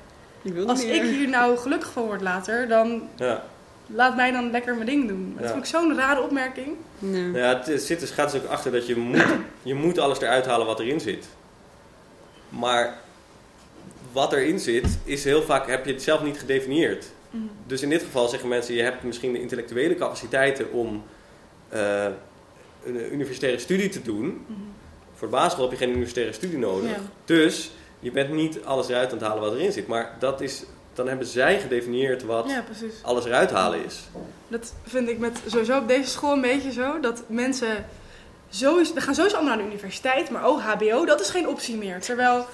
Ik 0.42 0.54
wil 0.54 0.68
als 0.68 0.84
niet 0.84 0.94
ik 0.94 1.02
meer. 1.02 1.12
hier 1.12 1.30
nou 1.30 1.58
gelukkig 1.58 1.92
van 1.92 2.04
word 2.04 2.22
later, 2.22 2.68
dan 2.68 3.02
ja. 3.16 3.44
laat 3.88 4.16
mij 4.16 4.32
dan 4.32 4.52
lekker 4.52 4.74
mijn 4.76 4.88
ding 4.88 5.08
doen. 5.08 5.34
Dat 5.36 5.44
Ja. 5.44 5.50
vond 5.52 5.64
ik 5.64 5.70
zo'n 5.70 5.96
rare 5.96 6.22
opmerking. 6.22 6.76
Ja. 7.00 7.18
Ja, 7.34 7.62
het 7.64 7.82
zit 7.82 8.00
dus, 8.00 8.10
gaat 8.12 8.32
dus 8.32 8.42
ook 8.42 8.48
achter 8.50 8.72
dat 8.72 8.88
je 8.88 8.96
moet, 8.96 9.24
je 9.64 9.74
moet 9.74 9.98
alles 10.00 10.20
eruit 10.22 10.46
halen 10.46 10.66
wat 10.66 10.80
erin 10.80 11.00
zit. 11.00 11.26
Maar 12.50 12.98
wat 14.14 14.34
erin 14.34 14.60
zit, 14.60 14.98
is 15.04 15.24
heel 15.24 15.44
vaak, 15.44 15.68
heb 15.68 15.86
je 15.86 15.94
het 15.94 16.04
zelf 16.04 16.24
niet 16.24 16.40
gedefinieerd. 16.40 17.06
Dus 17.68 17.82
in 17.82 17.90
dit 17.90 18.04
geval 18.04 18.28
zeggen 18.28 18.50
mensen, 18.50 18.76
je 18.76 18.82
hebt 18.82 19.04
misschien 19.04 19.34
de 19.34 19.42
intellectuele 19.42 19.96
capaciteiten 19.96 20.72
om 20.72 21.04
eh, 21.70 22.06
een 22.86 23.14
universitaire 23.14 23.60
studie 23.60 23.90
te 23.90 24.02
doen. 24.02 24.46
Voor 25.16 25.28
de 25.28 25.34
basisschool 25.34 25.70
heb 25.70 25.80
je 25.80 25.86
geen 25.86 25.94
universitaire 25.94 26.34
studie 26.34 26.58
nodig. 26.58 26.90
Ja. 26.90 26.98
Dus 27.26 27.72
je 28.00 28.12
bent 28.12 28.32
niet 28.32 28.64
alles 28.64 28.88
eruit 28.88 29.12
aan 29.12 29.18
het 29.18 29.28
halen 29.28 29.44
wat 29.44 29.54
erin 29.54 29.72
zit. 29.72 29.88
Maar 29.88 30.16
dat 30.20 30.42
is, 30.42 30.64
dan 30.94 31.08
hebben 31.08 31.28
zij 31.28 31.60
gedefinieerd 31.60 32.24
wat 32.24 32.50
Ja, 32.50 32.64
alles 33.02 33.26
eruit 33.26 33.52
halen 33.52 33.86
is. 33.86 34.00
Dat 34.48 34.74
vind 34.84 35.10
ik 35.10 35.20
met 35.20 35.40
sowieso 35.46 35.78
op 35.78 35.88
deze 35.88 36.10
school 36.10 36.34
een 36.34 36.42
beetje 36.42 36.72
zo. 36.72 37.00
Dat 37.00 37.24
mensen 37.28 37.86
sowieso, 38.50 38.94
we 38.94 39.02
gaan 39.02 39.16
sowieso 39.16 39.36
allemaal 39.36 39.56
naar 39.56 39.66
de 39.66 39.72
universiteit, 39.72 40.30
maar 40.30 40.50
oh, 40.50 40.66
HBO, 40.66 41.06
dat 41.06 41.22
is 41.22 41.30
geen 41.30 41.48
optie 41.48 41.76
meer. 41.76 42.00
Terwijl 42.00 42.46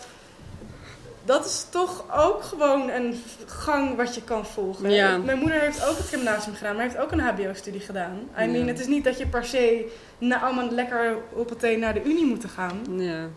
dat 1.30 1.46
is 1.46 1.66
toch 1.70 2.04
ook 2.18 2.44
gewoon 2.44 2.90
een 2.90 3.24
gang 3.46 3.96
wat 3.96 4.16
je 4.16 4.22
kan 4.24 4.46
volgen. 4.46 4.90
Ja. 4.90 5.18
Mijn 5.18 5.38
moeder 5.38 5.60
heeft 5.60 5.86
ook 5.86 5.98
het 5.98 6.08
gymnasium 6.08 6.56
gedaan, 6.56 6.76
maar 6.76 6.84
heeft 6.84 6.98
ook 6.98 7.12
een 7.12 7.20
HBO-studie 7.20 7.80
gedaan. 7.82 8.30
I 8.38 8.42
Ja. 8.42 8.48
mean, 8.48 8.68
het 8.68 8.80
is 8.80 8.88
niet 8.88 9.04
dat 9.04 9.18
je 9.18 9.28
per 9.28 9.46
se 9.46 9.92
na, 10.18 10.42
allemaal 10.42 10.70
lekker 10.70 11.18
op 11.34 11.50
het 11.50 11.78
naar 11.78 11.94
de 11.94 12.04
unie 12.04 12.26
moeten 12.26 12.50
gaan. 12.50 12.82
Ja. 12.90 13.28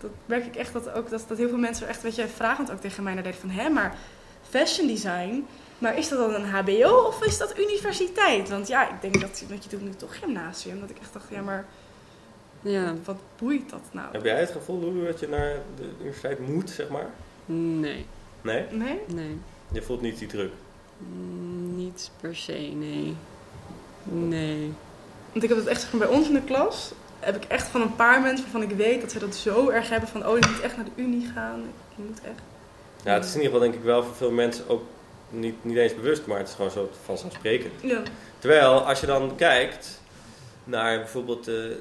Dat 0.00 0.10
merk 0.26 0.46
ik 0.46 0.56
echt 0.56 0.72
dat, 0.72 0.92
ook, 0.92 1.10
dat, 1.10 1.24
dat 1.28 1.38
heel 1.38 1.48
veel 1.48 1.58
mensen 1.58 1.84
er 1.84 1.90
echt 1.90 2.02
een 2.02 2.08
beetje 2.10 2.28
vragend 2.28 2.70
ook 2.70 2.80
tegen 2.80 3.02
mij 3.02 3.14
naar 3.14 3.22
deden 3.22 3.40
van 3.40 3.50
hè, 3.50 3.68
maar 3.68 3.94
fashion 4.48 4.86
design, 4.86 5.46
maar 5.78 5.98
is 5.98 6.08
dat 6.08 6.18
dan 6.18 6.34
een 6.34 6.48
HBO 6.48 7.06
of 7.06 7.24
is 7.24 7.38
dat 7.38 7.58
universiteit? 7.58 8.48
Want 8.48 8.68
ja, 8.68 8.88
ik 8.88 9.00
denk 9.00 9.20
dat, 9.20 9.44
dat 9.48 9.64
je 9.64 9.70
doet 9.70 9.82
nu 9.82 9.90
toch 9.90 10.18
gymnasium. 10.18 10.80
Dat 10.80 10.90
ik 10.90 10.98
echt 10.98 11.12
dacht, 11.12 11.26
ja, 11.30 11.42
maar 11.42 11.64
Ja. 12.60 12.94
wat 13.04 13.16
boeit 13.38 13.70
dat 13.70 13.80
nou? 13.90 14.06
Heb 14.12 14.24
jij 14.24 14.40
het 14.40 14.50
gevoel, 14.50 14.80
Lulu, 14.80 15.06
dat 15.06 15.20
je 15.20 15.28
naar 15.28 15.54
de 15.76 15.88
universiteit 15.98 16.38
moet, 16.48 16.70
zeg 16.70 16.88
maar? 16.88 17.10
Nee. 17.46 18.06
Nee? 18.42 18.64
Nee? 18.70 19.00
Nee. 19.06 19.38
Je 19.72 19.82
voelt 19.82 20.00
niet 20.00 20.18
die 20.18 20.28
druk. 20.28 20.52
Mm, 20.98 21.76
Niet 21.76 22.10
per 22.20 22.36
se, 22.36 22.52
nee. 22.74 23.16
Nee. 24.02 24.72
Want 25.32 25.42
ik 25.44 25.48
heb 25.48 25.58
het 25.58 25.66
echt 25.66 25.80
zeg 25.80 25.92
maar, 25.92 26.08
bij 26.08 26.16
ons 26.16 26.28
in 26.28 26.34
de 26.34 26.42
klas, 26.42 26.92
heb 27.20 27.36
ik 27.36 27.44
echt 27.44 27.68
van 27.68 27.80
een 27.80 27.96
paar 27.96 28.20
mensen 28.20 28.42
waarvan 28.44 28.70
ik 28.70 28.76
weet 28.76 29.00
dat 29.00 29.12
ze 29.12 29.18
dat 29.18 29.34
zo 29.34 29.68
erg 29.68 29.88
hebben 29.88 30.08
van, 30.08 30.26
oh, 30.26 30.38
je 30.38 30.46
moet 30.52 30.60
echt 30.60 30.76
naar 30.76 30.84
de 30.84 31.02
unie 31.02 31.26
gaan. 31.34 31.60
Je 31.96 32.02
moet 32.06 32.20
echt. 32.22 32.40
Ja, 33.04 33.12
het 33.14 33.24
is 33.24 33.34
in 33.34 33.40
ieder 33.40 33.52
geval 33.52 33.68
denk 33.68 33.74
ik 33.80 33.84
wel 33.86 34.02
voor 34.04 34.14
veel 34.14 34.30
mensen 34.30 34.68
ook 34.68 34.82
niet, 35.30 35.64
niet 35.64 35.76
eens 35.76 35.94
bewust, 35.94 36.26
maar 36.26 36.38
het 36.38 36.48
is 36.48 36.54
gewoon 36.54 36.70
zo 36.70 36.90
vanzelfsprekend. 37.04 37.72
Ja. 37.82 38.02
Terwijl, 38.38 38.80
als 38.80 39.00
je 39.00 39.06
dan 39.06 39.36
kijkt 39.36 40.00
naar 40.64 40.98
bijvoorbeeld 40.98 41.44
de 41.44 41.78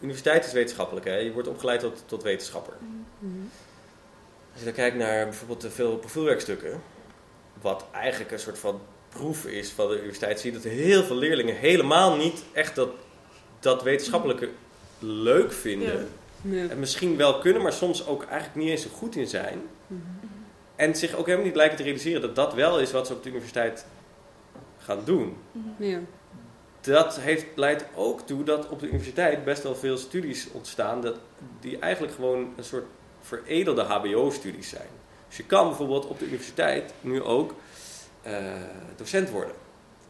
universiteit 0.00 0.46
is 0.46 0.52
wetenschappelijk, 0.52 1.06
hè? 1.06 1.16
je 1.16 1.32
wordt 1.32 1.48
opgeleid 1.48 1.80
tot, 1.80 2.02
tot 2.06 2.22
wetenschapper. 2.22 2.74
Mhm. 3.18 3.30
Als 4.50 4.58
je 4.58 4.64
dan 4.64 4.74
kijkt 4.74 4.96
naar 4.96 5.24
bijvoorbeeld 5.24 5.60
de 5.60 5.70
veel 5.70 5.96
profielwerkstukken, 5.96 6.82
wat 7.60 7.84
eigenlijk 7.92 8.32
een 8.32 8.38
soort 8.38 8.58
van 8.58 8.80
proef 9.08 9.46
is 9.46 9.70
van 9.70 9.88
de 9.88 9.96
universiteit, 9.96 10.40
zie 10.40 10.52
je 10.52 10.58
dat 10.58 10.72
heel 10.72 11.04
veel 11.04 11.16
leerlingen 11.16 11.56
helemaal 11.56 12.16
niet 12.16 12.44
echt 12.52 12.74
dat, 12.74 12.90
dat 13.60 13.82
wetenschappelijke 13.82 14.48
leuk 14.98 15.52
vinden. 15.52 16.08
Ja. 16.42 16.68
En 16.68 16.78
misschien 16.78 17.16
wel 17.16 17.38
kunnen, 17.38 17.62
maar 17.62 17.72
soms 17.72 18.06
ook 18.06 18.24
eigenlijk 18.24 18.54
niet 18.54 18.68
eens 18.68 18.82
zo 18.82 18.88
goed 18.92 19.16
in 19.16 19.26
zijn. 19.26 19.62
Mhm. 19.86 20.00
En 20.76 20.96
zich 20.96 21.14
ook 21.14 21.26
helemaal 21.26 21.46
niet 21.46 21.56
lijken 21.56 21.76
te 21.76 21.82
realiseren 21.82 22.20
dat 22.20 22.34
dat 22.34 22.54
wel 22.54 22.80
is 22.80 22.92
wat 22.92 23.06
ze 23.06 23.12
op 23.12 23.22
de 23.22 23.28
universiteit 23.28 23.86
gaan 24.78 25.00
doen. 25.04 25.36
Ja. 25.78 26.00
Dat 26.86 27.20
heeft, 27.20 27.46
leidt 27.54 27.84
ook 27.94 28.20
toe 28.20 28.42
dat 28.42 28.68
op 28.68 28.80
de 28.80 28.86
universiteit 28.86 29.44
best 29.44 29.62
wel 29.62 29.74
veel 29.74 29.96
studies 29.96 30.48
ontstaan 30.52 31.00
dat, 31.00 31.18
die 31.60 31.78
eigenlijk 31.78 32.14
gewoon 32.14 32.52
een 32.56 32.64
soort 32.64 32.84
veredelde 33.20 33.82
HBO-studies 33.82 34.68
zijn. 34.68 34.88
Dus 35.28 35.36
je 35.36 35.44
kan 35.44 35.68
bijvoorbeeld 35.68 36.06
op 36.06 36.18
de 36.18 36.26
universiteit 36.26 36.92
nu 37.00 37.22
ook 37.22 37.54
eh, 38.22 38.34
docent 38.96 39.30
worden, 39.30 39.54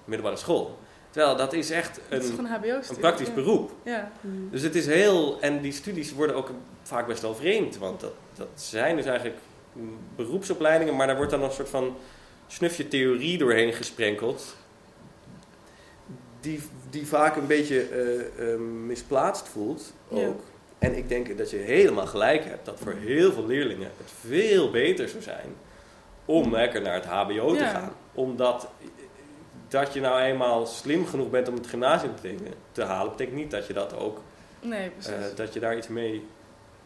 middelbare 0.04 0.36
school. 0.36 0.78
Terwijl 1.10 1.36
dat 1.36 1.52
is 1.52 1.70
echt 1.70 2.00
is 2.08 2.28
een, 2.28 2.48
een 2.52 2.96
praktisch 3.00 3.26
ja. 3.26 3.34
beroep. 3.34 3.72
Ja. 3.82 4.12
Dus 4.50 4.62
het 4.62 4.74
is 4.74 4.86
heel, 4.86 5.40
en 5.40 5.60
die 5.60 5.72
studies 5.72 6.12
worden 6.12 6.36
ook 6.36 6.50
vaak 6.82 7.06
best 7.06 7.22
wel 7.22 7.34
vreemd, 7.34 7.78
want 7.78 8.00
dat, 8.00 8.12
dat 8.34 8.48
zijn 8.54 8.96
dus 8.96 9.04
eigenlijk 9.04 9.38
beroepsopleidingen, 10.16 10.96
maar 10.96 11.06
daar 11.06 11.16
wordt 11.16 11.30
dan 11.30 11.42
een 11.42 11.50
soort 11.50 11.68
van 11.68 11.96
snufje 12.46 12.88
theorie 12.88 13.38
doorheen 13.38 13.72
gesprenkeld, 13.72 14.56
die, 16.46 16.60
die 16.90 17.06
vaak 17.06 17.36
een 17.36 17.46
beetje 17.46 17.80
eh, 17.88 18.52
eh, 18.52 18.58
misplaatst 18.60 19.48
voelt 19.48 19.92
ook. 20.08 20.18
Ja. 20.20 20.32
En 20.78 20.96
ik 20.96 21.08
denk 21.08 21.38
dat 21.38 21.50
je 21.50 21.56
helemaal 21.56 22.06
gelijk 22.06 22.44
hebt 22.44 22.64
dat 22.66 22.78
voor 22.82 22.92
heel 22.92 23.32
veel 23.32 23.46
leerlingen 23.46 23.90
het 23.96 24.10
veel 24.28 24.70
beter 24.70 25.08
zou 25.08 25.22
zijn 25.22 25.54
om 26.24 26.52
lekker 26.52 26.82
naar 26.82 26.94
het 26.94 27.04
HBO 27.04 27.52
te 27.54 27.62
Ja. 27.62 27.70
gaan. 27.70 27.92
Omdat 28.14 28.68
dat 29.68 29.92
je 29.92 30.00
nou 30.00 30.20
eenmaal 30.20 30.66
slim 30.66 31.06
genoeg 31.06 31.30
bent 31.30 31.48
om 31.48 31.54
het 31.54 31.66
gymnasium 31.66 32.14
te, 32.20 32.34
te 32.72 32.82
halen, 32.82 33.10
betekent 33.10 33.36
niet 33.36 33.50
dat 33.50 33.66
je 33.66 33.72
dat 33.72 33.96
ook 33.96 34.20
Nee, 34.60 34.90
precies. 34.90 35.12
eh, 35.12 35.36
dat 35.36 35.52
je 35.54 35.60
daar 35.60 35.76
iets 35.76 35.88
mee, 35.88 36.26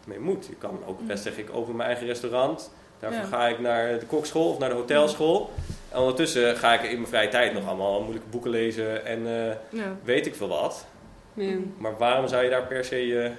mee 0.06 0.18
moet. 0.18 0.46
Je 0.46 0.54
kan 0.54 0.78
ook 0.86 0.98
best 0.98 1.08
Mhm. 1.08 1.22
zeggen, 1.22 1.42
ik 1.42 1.54
open 1.54 1.76
mijn 1.76 1.88
eigen 1.88 2.06
restaurant. 2.06 2.70
Daarvoor 2.98 3.20
Ja. 3.22 3.26
ga 3.28 3.48
ik 3.48 3.58
naar 3.58 3.98
de 3.98 4.06
kokschool 4.06 4.50
of 4.50 4.58
naar 4.58 4.68
de 4.68 4.74
hotelschool. 4.74 5.50
En 5.90 5.98
ondertussen 5.98 6.56
ga 6.56 6.72
ik 6.74 6.82
in 6.90 6.96
mijn 6.96 7.06
vrije 7.08 7.28
tijd 7.28 7.52
nog 7.52 7.66
allemaal 7.66 8.00
moeilijke 8.00 8.28
boeken 8.28 8.50
lezen 8.50 9.06
en 9.06 9.26
eh, 9.26 9.56
ja. 9.80 9.96
weet 10.04 10.26
ik 10.26 10.34
veel 10.34 10.48
wat. 10.48 10.86
Ja. 11.34 11.56
Maar 11.78 11.96
waarom 11.98 12.28
zou 12.28 12.44
je 12.44 12.50
daar 12.50 12.66
per 12.66 12.84
se 12.84 13.06
je, 13.06 13.30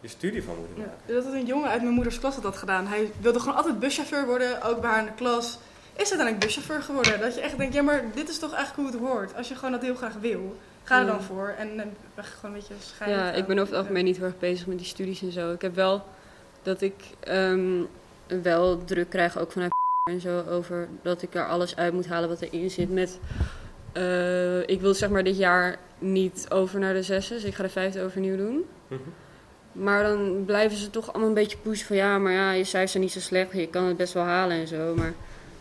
je 0.00 0.08
studie 0.08 0.42
van 0.42 0.54
moeten 0.58 0.76
Ja. 0.76 0.82
maken? 0.82 1.14
Dat 1.14 1.24
had 1.24 1.32
een 1.32 1.46
jongen 1.46 1.68
uit 1.70 1.82
mijn 1.82 1.94
moeders 1.94 2.18
klas 2.18 2.34
had 2.34 2.42
dat 2.42 2.56
gedaan. 2.56 2.86
Hij 2.86 3.10
wilde 3.20 3.40
gewoon 3.40 3.56
altijd 3.56 3.78
buschauffeur 3.78 4.26
worden, 4.26 4.62
ook 4.62 4.80
bij 4.80 4.90
haar 4.90 4.98
in 5.00 5.04
de 5.06 5.12
klas. 5.14 5.58
Is 5.92 6.08
uiteindelijk 6.10 6.38
buschauffeur 6.38 6.82
geworden. 6.82 7.20
Dat 7.20 7.34
je 7.34 7.40
echt 7.40 7.58
denkt, 7.58 7.74
ja 7.74 7.82
maar 7.82 8.04
dit 8.14 8.28
is 8.28 8.38
toch 8.38 8.54
eigenlijk 8.54 8.90
hoe 8.92 9.00
het 9.00 9.10
hoort. 9.10 9.36
Als 9.36 9.48
je 9.48 9.54
gewoon 9.54 9.70
dat 9.72 9.82
heel 9.82 9.94
graag 9.94 10.14
wil, 10.20 10.56
ga 10.82 10.98
er 10.98 11.04
Ja. 11.06 11.10
dan 11.10 11.22
voor. 11.22 11.54
En 11.58 11.66
dan 11.76 11.76
ben 12.14 12.24
je 12.24 12.30
gewoon 12.30 12.54
een 12.54 12.60
beetje 12.60 12.74
scheiden. 12.78 13.18
Ja, 13.18 13.32
ik 13.32 13.46
ben 13.46 13.58
over 13.58 13.72
het 13.72 13.82
algemeen 13.82 14.04
niet 14.04 14.16
heel 14.16 14.26
erg 14.26 14.38
bezig 14.38 14.66
met 14.66 14.78
die 14.78 14.86
studies 14.86 15.22
en 15.22 15.32
zo. 15.32 15.52
Ik 15.52 15.62
heb 15.62 15.74
wel 15.74 16.04
dat 16.62 16.80
ik 16.80 16.94
ehm, 17.20 17.82
wel 18.42 18.84
druk 18.84 19.08
krijg, 19.10 19.38
ook 19.38 19.52
vanuit 19.52 19.70
en 20.02 20.20
zo, 20.20 20.42
over 20.48 20.88
dat 21.02 21.22
ik 21.22 21.34
er 21.34 21.46
alles 21.46 21.76
uit 21.76 21.92
moet 21.92 22.06
halen 22.06 22.28
wat 22.28 22.40
erin 22.40 22.70
zit. 22.70 22.90
Met, 22.90 23.18
eh, 23.92 24.68
ik 24.68 24.80
wil 24.80 24.94
zeg 24.94 25.10
maar 25.10 25.24
dit 25.24 25.36
jaar 25.36 25.78
niet 25.98 26.46
over 26.48 26.78
naar 26.78 26.94
de 26.94 27.02
zesde, 27.02 27.34
dus 27.34 27.44
ik 27.44 27.54
ga 27.54 27.62
de 27.62 27.68
vijfde 27.68 28.02
overnieuw 28.02 28.36
doen. 28.36 28.64
Mhm. 28.88 29.00
Maar 29.72 30.02
dan 30.02 30.42
blijven 30.44 30.76
ze 30.76 30.90
toch 30.90 31.08
allemaal 31.08 31.28
een 31.28 31.34
beetje 31.34 31.56
pushen 31.56 31.86
van 31.86 31.96
ja, 31.96 32.18
maar 32.18 32.32
ja, 32.32 32.52
je 32.52 32.64
cijfers 32.64 32.90
zijn 32.90 33.02
niet 33.02 33.12
zo 33.12 33.20
slecht, 33.20 33.52
je 33.52 33.68
kan 33.68 33.84
het 33.84 33.96
best 33.96 34.12
wel 34.12 34.22
halen 34.22 34.56
en 34.56 34.68
zo. 34.68 34.94
Maar 34.94 35.12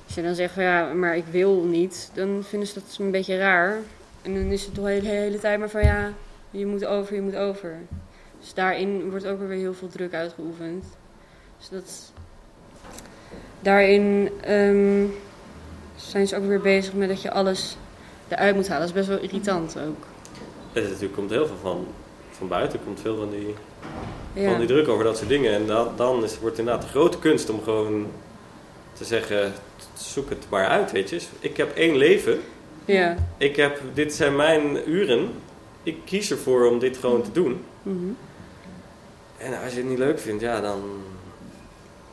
als 0.05 0.15
je 0.15 0.21
dan 0.21 0.35
zegt 0.35 0.53
van 0.53 0.63
ja, 0.63 0.93
maar 0.93 1.17
ik 1.17 1.25
wil 1.25 1.63
niet, 1.63 2.11
dan 2.13 2.43
vinden 2.43 2.67
ze 2.67 2.73
dat 2.73 2.97
een 2.99 3.11
beetje 3.11 3.37
raar. 3.37 3.77
En 4.21 4.33
dan 4.33 4.43
is 4.43 4.65
het 4.65 4.73
toch 4.73 4.85
de 4.85 4.91
hele, 4.91 5.07
hele 5.07 5.39
tijd 5.39 5.59
maar 5.59 5.69
van 5.69 5.83
ja, 5.83 6.13
je 6.51 6.65
moet 6.65 6.85
over, 6.85 7.15
je 7.15 7.21
moet 7.21 7.35
over. 7.35 7.77
Dus 8.39 8.53
daarin 8.53 9.09
wordt 9.09 9.25
ook 9.25 9.39
weer 9.39 9.57
heel 9.57 9.73
veel 9.73 9.87
druk 9.87 10.13
uitgeoefend. 10.13 10.85
Dus 11.57 11.69
dat. 11.69 12.11
Daarin 13.59 14.29
ehm, 14.41 15.05
zijn 15.95 16.27
ze 16.27 16.35
ook 16.35 16.45
weer 16.45 16.61
bezig 16.61 16.93
met 16.93 17.09
dat 17.09 17.21
je 17.21 17.31
alles 17.31 17.77
eruit 18.27 18.55
moet 18.55 18.67
halen. 18.67 18.87
Dat 18.87 18.89
is 18.89 19.05
best 19.05 19.07
wel 19.07 19.27
irritant 19.29 19.75
ook. 19.87 20.05
Het 20.73 20.83
is 20.83 20.89
natuurlijk 20.89 21.15
komt 21.15 21.29
heel 21.29 21.47
veel 21.47 21.57
van, 21.61 21.87
van 22.31 22.47
buiten, 22.47 22.79
komt 22.83 22.99
veel 23.01 23.15
van 23.17 23.29
die, 23.29 23.55
Ja. 24.33 24.49
van 24.49 24.59
die 24.59 24.67
druk 24.67 24.87
over 24.87 25.03
dat 25.03 25.17
soort 25.17 25.29
dingen. 25.29 25.53
En 25.53 25.65
dan, 25.67 25.87
dan 25.95 26.23
is, 26.23 26.39
wordt 26.39 26.57
het 26.57 26.65
inderdaad 26.65 26.81
de 26.81 26.89
grote 26.89 27.19
kunst 27.19 27.49
om 27.49 27.63
gewoon 27.63 28.07
te 28.93 29.05
zeggen, 29.05 29.53
zoek 29.93 30.29
het 30.29 30.45
maar 30.49 30.67
uit, 30.67 30.91
weet 30.91 31.09
je. 31.09 31.15
Dus 31.15 31.29
Ik 31.39 31.57
heb 31.57 31.75
één 31.75 31.95
leven. 31.97 32.39
Ja. 32.85 33.15
Ik 33.37 33.55
heb, 33.55 33.81
dit 33.93 34.13
zijn 34.13 34.35
mijn 34.35 34.89
uren. 34.89 35.29
Ik 35.83 35.97
kies 36.05 36.31
ervoor 36.31 36.65
om 36.65 36.79
dit 36.79 36.97
gewoon 36.97 37.21
te 37.21 37.31
doen. 37.31 37.63
Mhm. 37.83 37.97
En 39.37 39.61
als 39.63 39.71
je 39.71 39.77
het 39.79 39.89
niet 39.89 39.97
leuk 39.97 40.19
vindt, 40.19 40.41
ja, 40.41 40.61
dan... 40.61 40.81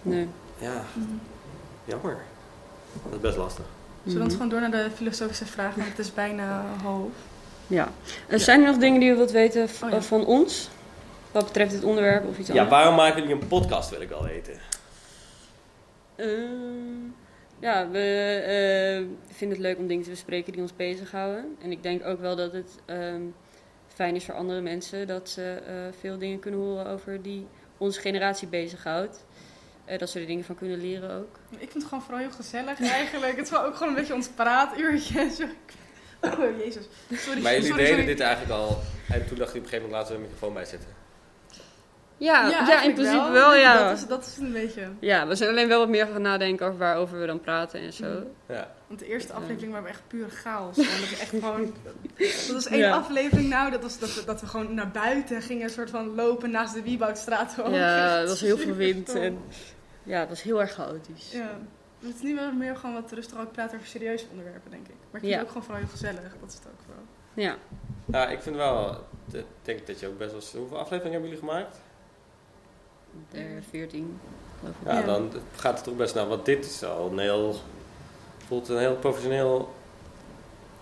Nee. 0.03 0.27
Ja, 0.59 0.85
jammer. 1.87 2.16
Dat 3.05 3.12
is 3.14 3.20
best 3.20 3.37
lastig. 3.37 3.64
Zullen 4.05 4.18
we 4.18 4.25
ons 4.25 4.35
Mhm. 4.35 4.42
gewoon 4.42 4.61
door 4.61 4.70
naar 4.70 4.85
de 4.88 4.90
filosofische 4.94 5.46
vraag, 5.46 5.75
want 5.75 5.88
het 5.88 5.99
is 5.99 6.14
bijna 6.14 6.64
half. 6.83 7.11
Ja. 7.66 7.88
Er 8.29 8.40
zijn 8.40 8.61
er 8.61 8.66
nog 8.66 8.77
dingen 8.79 9.01
die 9.01 9.09
je 9.09 9.14
wilt 9.16 9.31
weten 9.31 9.68
Oh 9.85 9.90
ja. 9.90 10.03
van 10.03 10.27
ons? 10.27 10.68
Wat 11.33 11.44
betreft 11.44 11.70
dit 11.70 11.85
onderwerp 11.85 12.27
of 12.29 12.38
iets 12.38 12.49
Ja, 12.49 12.53
anders? 12.55 12.70
waarom 12.70 12.94
maken 12.94 13.20
jullie 13.22 13.42
een 13.42 13.49
podcast, 13.49 13.90
wil 13.90 14.01
ik 14.01 14.09
wel 14.09 14.22
weten. 14.25 14.55
Ehm, 16.16 17.05
ja, 17.59 17.88
we 17.90 17.99
eh, 18.46 19.35
vinden 19.37 19.57
het 19.57 19.66
leuk 19.66 19.79
om 19.79 19.87
dingen 19.87 20.05
te 20.05 20.11
bespreken 20.11 20.53
die 20.53 20.62
ons 20.62 20.77
bezighouden. 20.77 21.57
En 21.62 21.70
ik 21.70 21.83
denk 21.83 22.05
ook 22.07 22.20
wel 22.20 22.37
dat 22.37 22.53
het 22.53 22.70
ehm, 22.85 23.20
fijn 23.94 24.14
is 24.14 24.25
voor 24.25 24.35
andere 24.35 24.61
mensen 24.61 25.07
dat 25.07 25.29
ze 25.29 25.42
eh, 25.66 25.75
veel 26.01 26.18
dingen 26.18 26.38
kunnen 26.38 26.61
horen 26.61 26.87
over 26.87 27.22
die 27.22 27.46
onze 27.79 28.01
generatie 28.01 28.49
bezighoudt. 28.49 29.25
Eh, 29.87 29.99
dat 29.99 30.11
ze 30.11 30.20
er 30.20 30.27
dingen 30.27 30.44
van 30.44 30.55
kunnen 30.55 30.81
leren 30.81 31.11
ook. 31.11 31.38
Ik 31.51 31.59
vind 31.59 31.72
het 31.72 31.85
gewoon 31.85 32.03
vooral 32.03 32.20
heel 32.20 32.31
gezellig 32.31 32.81
eigenlijk. 32.81 33.37
Het 33.37 33.44
is 33.44 33.51
wel 33.51 33.64
ook 33.64 33.75
gewoon 33.75 33.88
een 33.88 33.94
beetje 33.99 34.14
ons 34.14 34.29
praatuurtje. 34.29 35.29
Oh, 36.20 36.59
jezus. 36.59 36.85
Sorry, 37.12 37.42
Maar 37.42 37.53
jullie 37.53 37.66
sorry, 37.68 37.83
deden 37.83 37.96
sorry. 37.99 38.05
dit 38.07 38.20
eigenlijk 38.20 38.53
al. 38.61 38.81
En 39.09 39.27
toen 39.27 39.38
dacht 39.38 39.53
je 39.53 39.59
op 39.59 39.64
een 39.64 39.70
gegeven 39.70 39.75
moment 39.77 39.92
laten 39.92 40.09
we 40.09 40.14
een 40.14 40.20
microfoon 40.20 40.55
bij 40.55 40.64
zitten. 40.64 40.88
Ja, 42.16 42.49
ja, 42.49 42.83
in 42.83 42.94
principe 42.94 43.31
wel, 43.31 43.55
ja. 43.55 43.88
Dat 43.88 43.99
is, 43.99 44.07
dat 44.07 44.27
is 44.27 44.37
een 44.37 44.53
beetje. 44.53 44.88
Ja, 45.01 45.27
we 45.27 45.35
zijn 45.35 45.51
alleen 45.51 45.68
wel 45.68 45.79
wat 45.79 45.88
meer 45.88 46.07
gaan 46.07 46.22
nadenken 46.22 46.66
over 46.66 46.79
waarover 46.79 47.20
we 47.20 47.27
dan 47.27 47.40
praten 47.40 47.81
en 47.81 47.92
zo. 47.92 48.22
Ja. 48.49 48.75
Want 48.87 49.01
de 49.01 49.07
eerste 49.07 49.33
aflevering 49.33 49.70
waren 49.72 49.85
we 49.87 49.90
echt 49.92 50.03
puur 50.07 50.29
chaos. 50.31 50.77
En 50.77 50.85
dat 50.85 51.11
is 51.12 51.18
echt 51.18 51.31
gewoon. 51.31 51.75
Dat 52.46 52.53
was 52.53 52.66
één 52.66 52.79
Ja. 52.79 52.92
aflevering 52.92 53.49
nou, 53.49 53.70
dat 53.70 53.83
was 53.83 53.99
dat 53.99 54.14
we, 54.14 54.25
dat 54.25 54.40
we 54.40 54.46
gewoon 54.46 54.75
naar 54.75 54.90
buiten 54.90 55.42
gingen, 55.42 55.62
een 55.64 55.70
soort 55.70 55.90
van 55.90 56.14
lopen 56.14 56.51
naast 56.51 56.75
de 56.75 56.83
Wieboudstraat. 56.83 57.55
Ja, 57.70 58.18
er 58.20 58.27
was 58.27 58.40
heel 58.40 58.59
veel 58.59 58.75
wind 58.75 59.14
en 59.14 59.38
ja, 60.07 60.21
het 60.21 60.29
was 60.29 60.42
heel 60.42 60.61
erg 60.61 60.73
chaotisch. 60.73 61.33
Ja. 61.33 61.59
Het 61.99 62.23
is 62.23 62.35
wel 62.35 62.53
meer 62.53 62.77
gewoon 62.77 62.95
wat 62.95 63.12
rustig 63.12 63.38
ook 63.38 63.53
praten 63.53 63.77
over 63.77 63.88
serieuze 63.88 64.27
onderwerpen, 64.31 64.71
denk 64.71 64.87
ik. 64.88 64.95
Maar 65.11 65.21
ik 65.21 65.21
vind 65.21 65.33
Ja. 65.33 65.33
het 65.33 65.40
ook 65.42 65.49
gewoon 65.49 65.62
vooral 65.62 65.83
heel 65.83 65.90
gezellig. 65.92 66.35
Dat 66.40 66.49
is 66.49 66.55
het 66.55 66.66
ook 66.66 66.81
wel. 66.95 67.05
Ja, 67.45 67.57
Nou, 68.05 68.31
ik 68.31 68.40
vind 68.42 68.57
wel. 68.57 68.90
Ik 69.33 69.45
denk 69.62 69.87
dat 69.87 70.01
je 70.01 70.07
ook 70.07 70.19
best 70.19 70.33
wel. 70.33 70.61
Hoeveel 70.61 70.79
afleveringen 70.79 71.12
hebben 71.21 71.31
jullie 71.31 71.47
gemaakt? 71.49 71.81
de 73.31 73.59
14 73.71 74.19
geloof 74.61 74.75
ik. 74.81 74.87
Ja, 74.87 74.99
Ja. 74.99 75.05
dan 75.05 75.33
gaat 75.57 75.75
het 75.75 75.85
toch 75.85 75.97
best 75.97 76.11
snel. 76.11 76.27
Want 76.29 76.45
dit 76.45 76.64
is 76.66 76.85
al 76.85 77.11
een 77.11 77.19
heel. 77.19 77.55
voelt 78.47 78.69
een 78.69 78.79
heel 78.79 78.97
professioneel 78.97 79.75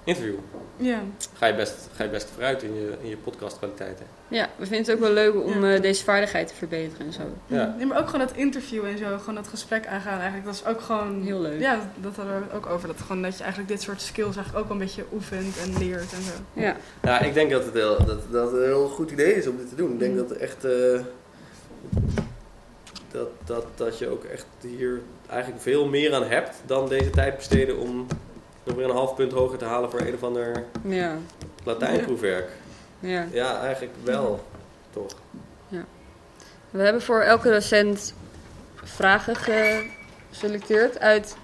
interview. 0.05 0.35
Ja. 0.77 1.03
Ga 1.35 1.47
je 1.47 1.55
best, 1.55 1.89
ga 1.93 2.05
je 2.05 2.11
best 2.11 2.31
vooruit 2.31 2.63
in 2.63 2.75
je, 2.75 2.97
in 3.01 3.09
je 3.09 3.17
podcastkwaliteiten. 3.17 4.07
Ja, 4.35 4.49
we 4.57 4.67
vinden 4.67 4.87
het 4.87 4.95
ook 4.95 5.01
wel 5.01 5.13
leuk 5.13 5.35
om 5.45 5.65
Ja. 5.65 5.75
eh, 5.75 5.81
deze 5.83 6.05
vaardigheid 6.05 6.49
te 6.49 6.55
verbeteren 6.55 7.07
en 7.07 7.13
zo. 7.13 7.21
Ja. 7.47 7.75
Nee, 7.77 7.87
maar 7.87 7.99
ook 7.99 8.09
gewoon 8.09 8.27
dat 8.27 8.37
interview 8.37 8.85
en 8.85 8.99
zo, 8.99 9.19
gewoon 9.19 9.35
dat 9.35 9.49
gesprek 9.49 9.87
aangaan 9.87 10.17
eigenlijk. 10.19 10.45
Dat 10.45 10.55
is 10.55 10.65
ook 10.67 10.81
gewoon... 10.81 11.23
Heel 11.23 11.41
leuk. 11.41 11.61
Ja, 11.61 11.79
dat, 11.97 12.17
hadden 12.17 12.35
we 12.39 12.43
het 12.45 12.53
ook 12.55 12.67
over. 12.67 12.89
Dat, 12.89 13.01
gewoon, 13.01 13.23
dat 13.23 13.37
je 13.37 13.43
eigenlijk 13.43 13.73
dit 13.73 13.83
soort 13.83 14.01
skills 14.01 14.37
eigenlijk 14.37 14.65
ook 14.65 14.71
een 14.73 14.79
beetje 14.79 15.05
oefent 15.13 15.57
en 15.59 15.79
leert 15.79 16.13
en 16.13 16.23
zo. 16.23 16.61
Ja, 16.61 16.77
Ja, 17.03 17.21
ik 17.21 17.35
denk 17.35 17.51
dat 17.51 17.65
het, 17.65 17.75
heel, 17.75 18.05
dat, 18.05 18.19
dat 18.31 18.51
het 18.51 18.61
een 18.61 18.67
heel 18.67 18.89
goed 18.89 19.11
idee 19.11 19.35
is 19.35 19.47
om 19.47 19.57
dit 19.57 19.69
te 19.69 19.75
doen. 19.75 19.93
Ik 19.93 19.99
denk 19.99 20.13
Mm. 20.13 20.19
dat 20.19 20.29
het 20.29 20.39
echt. 20.39 20.65
eh, 20.65 21.01
dat, 23.11 23.29
dat, 23.45 23.65
dat 23.75 23.99
je 23.99 24.09
ook 24.09 24.25
echt 24.25 24.47
hier 24.61 25.01
eigenlijk 25.27 25.63
veel 25.63 25.87
meer 25.89 26.15
aan 26.15 26.25
hebt 26.27 26.57
dan 26.67 26.89
deze 26.89 27.11
tijd 27.11 27.37
besteden 27.37 27.79
om 27.79 28.07
nog 28.65 28.77
weer 28.77 28.85
een 28.85 28.91
half 28.95 29.15
punt 29.15 29.33
hoger 29.33 29.59
te 29.59 29.65
halen 29.65 29.91
voor 29.91 30.01
een 30.01 30.15
of 30.15 30.23
ander 30.23 30.65
ja, 30.85 31.17
Latijnproefwerk. 31.65 32.49
Ja. 33.05 33.27
Ja, 33.33 33.61
eigenlijk 33.61 33.95
wel, 34.03 34.45
toch? 34.91 35.15
We 36.71 36.83
hebben 36.83 37.03
voor 37.03 37.21
elke 37.21 37.51
docent 37.51 38.15
vragen 38.85 39.37
geselecteerd 40.31 40.99
uit 40.99 41.37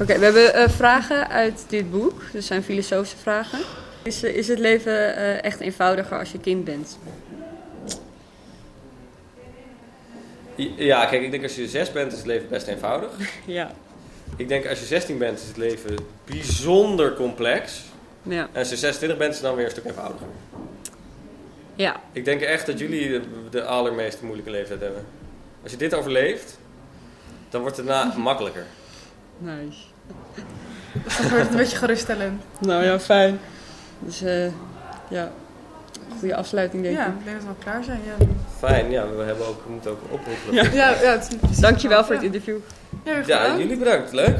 Oké, 0.00 0.18
we 0.18 0.24
hebben 0.24 0.54
eh, 0.54 0.68
vragen 0.68 1.28
uit 1.28 1.64
dit 1.68 1.90
boek. 1.90 2.22
Dat 2.32 2.42
zijn 2.42 2.62
filosofische 2.62 3.16
vragen. 3.16 3.58
Is, 4.02 4.22
eh, 4.22 4.36
is 4.36 4.48
het 4.48 4.58
leven 4.58 5.16
eh, 5.16 5.44
echt 5.44 5.60
eenvoudiger 5.60 6.18
als 6.18 6.32
je 6.32 6.38
kind 6.38 6.64
bent? 6.64 6.98
Ja, 10.76 11.06
kijk, 11.06 11.22
ik 11.22 11.30
denk 11.30 11.42
als 11.42 11.56
je 11.56 11.68
zes 11.68 11.92
bent 11.92 12.12
is 12.12 12.18
het 12.18 12.26
leven 12.26 12.48
best 12.48 12.66
eenvoudig. 12.66 13.10
Ja. 13.46 13.72
Ik 14.36 14.48
denk 14.48 14.66
als 14.66 14.78
je 14.78 14.84
16 14.84 15.18
bent 15.18 15.40
is 15.40 15.46
het 15.46 15.56
leven 15.56 15.96
bijzonder 16.24 17.14
complex. 17.14 17.82
Ja. 18.26 18.48
En 18.52 18.58
als 18.58 18.68
je 18.68 18.76
26 18.76 19.18
bent 19.18 19.30
is 19.30 19.36
het 19.36 19.46
dan 19.46 19.56
weer 19.56 19.64
een 19.64 19.70
stuk 19.70 19.84
eenvoudiger. 19.84 20.26
Ja. 21.74 21.96
Ik 22.12 22.24
denk 22.24 22.40
echt 22.40 22.66
dat 22.66 22.78
jullie 22.78 23.08
de, 23.10 23.22
de 23.50 23.64
allermeest 23.64 24.22
moeilijke 24.22 24.50
leeftijd 24.50 24.80
hebben. 24.80 25.04
Als 25.62 25.72
je 25.72 25.78
dit 25.78 25.94
overleeft, 25.94 26.58
dan 27.48 27.60
wordt 27.60 27.76
het 27.76 27.86
daarna 27.86 28.14
makkelijker. 28.30 28.64
Nice. 29.38 29.78
Dus 31.04 31.16
dat 31.16 31.30
wordt 31.30 31.50
een 31.50 31.56
beetje 31.56 31.76
geruststellend. 31.76 32.42
Nou 32.58 32.84
ja, 32.84 33.00
fijn. 33.00 33.38
Dus 33.98 34.22
eh, 34.22 34.46
ja, 35.10 35.32
goede 36.18 36.36
afsluiting 36.36 36.82
denk 36.82 36.96
Ja, 36.96 37.06
ik. 37.06 37.12
ik 37.18 37.24
denk 37.24 37.36
dat 37.36 37.46
we 37.46 37.52
wel 37.52 37.72
klaar 37.72 37.84
zijn. 37.84 38.00
Ja, 38.18 38.26
Fijn, 38.58 38.90
ja, 38.90 39.08
we, 39.16 39.22
hebben 39.22 39.46
ook, 39.46 39.64
we 39.66 39.72
moeten 39.72 39.90
ook 39.90 40.00
oproepen. 40.10 40.54
Ja. 40.54 40.62
ja, 40.62 41.00
ja 41.02 41.12
het 41.12 41.28
is 41.30 41.36
precies- 41.36 41.58
Dankjewel 41.58 42.04
voor 42.04 42.14
het 42.14 42.24
interview. 42.24 42.56
Ja, 43.04 43.22
Ja, 43.26 43.56
jullie 43.58 43.76
bedankt. 43.76 44.12
Leuk. 44.12 44.38